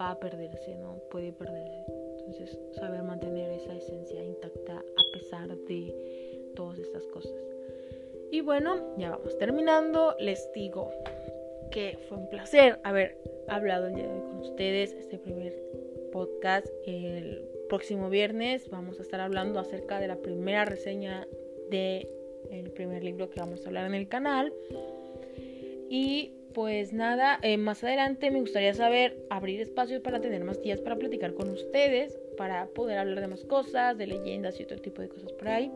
va 0.00 0.10
a 0.10 0.18
perderse 0.18 0.74
no 0.76 0.98
puede 1.10 1.32
perderse 1.32 1.84
entonces 2.18 2.58
saber 2.72 3.02
mantener 3.02 3.50
esa 3.50 3.74
esencia 3.74 4.22
intacta 4.22 4.78
a 4.78 5.12
pesar 5.12 5.56
de 5.56 6.52
todas 6.56 6.78
estas 6.78 7.06
cosas. 7.08 7.32
Y 8.30 8.40
bueno, 8.40 8.96
ya 8.96 9.10
vamos 9.10 9.36
terminando. 9.38 10.16
Les 10.18 10.50
digo 10.54 10.90
que 11.70 11.98
fue 12.08 12.18
un 12.18 12.30
placer 12.30 12.80
haber 12.82 13.18
hablado 13.48 13.88
el 13.88 13.94
día 13.94 14.06
de 14.06 14.12
hoy 14.12 14.22
con 14.22 14.38
ustedes. 14.38 14.92
Este 14.94 15.18
primer 15.18 15.54
podcast. 16.12 16.66
El 16.86 17.46
próximo 17.68 18.08
viernes 18.08 18.70
vamos 18.70 18.98
a 18.98 19.02
estar 19.02 19.20
hablando 19.20 19.60
acerca 19.60 20.00
de 20.00 20.08
la 20.08 20.16
primera 20.16 20.64
reseña 20.64 21.28
de 21.68 22.08
primer 22.74 23.04
libro 23.04 23.30
que 23.30 23.40
vamos 23.40 23.64
a 23.64 23.68
hablar 23.68 23.86
en 23.86 23.94
el 23.94 24.08
canal. 24.08 24.52
Y 25.88 26.32
pues 26.54 26.92
nada, 26.92 27.38
eh, 27.42 27.58
más 27.58 27.84
adelante 27.84 28.30
me 28.30 28.40
gustaría 28.40 28.72
saber 28.74 29.18
abrir 29.28 29.60
espacios 29.60 30.00
para 30.00 30.20
tener 30.20 30.44
más 30.44 30.62
días 30.62 30.80
para 30.80 30.96
platicar 30.96 31.34
con 31.34 31.50
ustedes, 31.50 32.18
para 32.36 32.66
poder 32.68 32.98
hablar 32.98 33.20
de 33.20 33.28
más 33.28 33.44
cosas, 33.44 33.98
de 33.98 34.06
leyendas 34.06 34.58
y 34.60 34.62
otro 34.62 34.78
tipo 34.78 35.02
de 35.02 35.08
cosas 35.08 35.32
por 35.32 35.48
ahí. 35.48 35.70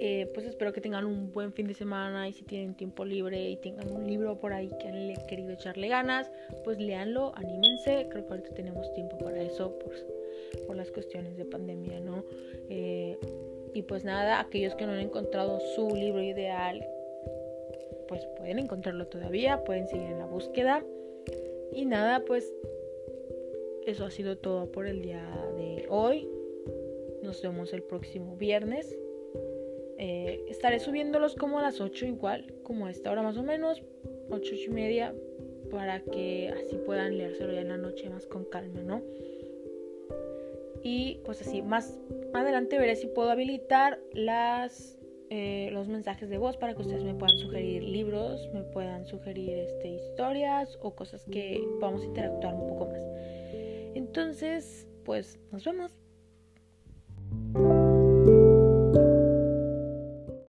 Eh, 0.00 0.30
pues 0.34 0.46
espero 0.46 0.72
que 0.72 0.80
tengan 0.80 1.06
un 1.06 1.32
buen 1.32 1.52
fin 1.52 1.66
de 1.66 1.74
semana 1.74 2.28
y 2.28 2.32
si 2.32 2.44
tienen 2.44 2.74
tiempo 2.74 3.04
libre 3.04 3.50
y 3.50 3.56
tengan 3.56 3.90
un 3.90 4.06
libro 4.06 4.38
por 4.38 4.52
ahí 4.52 4.70
que 4.80 4.88
han 4.88 5.26
querido 5.26 5.50
echarle 5.52 5.88
ganas, 5.88 6.30
pues 6.62 6.78
léanlo, 6.78 7.32
anímense. 7.36 8.06
Creo 8.10 8.26
que 8.26 8.32
ahorita 8.32 8.50
tenemos 8.50 8.92
tiempo 8.92 9.16
para 9.18 9.40
eso 9.40 9.78
por, 9.78 9.94
por 10.66 10.76
las 10.76 10.90
cuestiones 10.90 11.36
de 11.36 11.44
pandemia, 11.44 12.00
¿no? 12.00 12.24
Eh, 12.68 13.16
y 13.72 13.82
pues 13.82 14.04
nada, 14.04 14.40
aquellos 14.40 14.74
que 14.74 14.86
no 14.86 14.92
han 14.92 15.00
encontrado 15.00 15.58
su 15.74 15.88
libro 15.94 16.22
ideal, 16.22 16.86
pues 18.08 18.26
pueden 18.38 18.58
encontrarlo 18.58 19.06
todavía, 19.06 19.64
pueden 19.64 19.88
seguir 19.88 20.10
en 20.10 20.18
la 20.18 20.26
búsqueda. 20.26 20.84
Y 21.72 21.86
nada, 21.86 22.24
pues 22.24 22.54
eso 23.86 24.04
ha 24.04 24.10
sido 24.10 24.38
todo 24.38 24.70
por 24.70 24.86
el 24.86 25.02
día 25.02 25.24
de 25.56 25.86
hoy. 25.88 26.28
Nos 27.22 27.42
vemos 27.42 27.72
el 27.72 27.82
próximo 27.82 28.36
viernes. 28.36 28.96
Eh, 29.98 30.44
estaré 30.48 30.80
subiéndolos 30.80 31.34
como 31.34 31.58
a 31.58 31.62
las 31.62 31.80
8 31.80 32.06
igual, 32.06 32.52
como 32.62 32.86
a 32.86 32.90
esta 32.90 33.10
hora 33.10 33.22
más 33.22 33.36
o 33.36 33.42
menos, 33.42 33.82
8, 34.30 34.54
y 34.66 34.68
media, 34.68 35.14
para 35.70 36.00
que 36.00 36.52
así 36.56 36.76
puedan 36.76 37.16
leérselo 37.16 37.52
ya 37.52 37.60
en 37.60 37.68
la 37.68 37.76
noche 37.76 38.10
más 38.10 38.26
con 38.26 38.44
calma, 38.44 38.82
¿no? 38.82 39.02
Y 40.82 41.20
pues 41.24 41.40
así, 41.40 41.62
más 41.62 41.98
adelante 42.34 42.78
veré 42.78 42.96
si 42.96 43.06
puedo 43.06 43.30
habilitar 43.30 43.98
las, 44.12 44.98
eh, 45.30 45.70
los 45.72 45.88
mensajes 45.88 46.28
de 46.28 46.38
voz 46.38 46.56
para 46.56 46.74
que 46.74 46.82
ustedes 46.82 47.04
me 47.04 47.14
puedan 47.14 47.38
sugerir 47.38 47.82
libros, 47.82 48.48
me 48.52 48.62
puedan 48.62 49.06
sugerir 49.06 49.58
este, 49.58 49.88
historias 49.88 50.78
o 50.82 50.94
cosas 50.94 51.24
que 51.30 51.62
podamos 51.80 52.04
interactuar 52.04 52.54
un 52.54 52.68
poco 52.68 52.86
más. 52.86 53.02
Entonces, 53.94 54.86
pues 55.04 55.38
nos 55.50 55.64
vemos. 55.64 56.03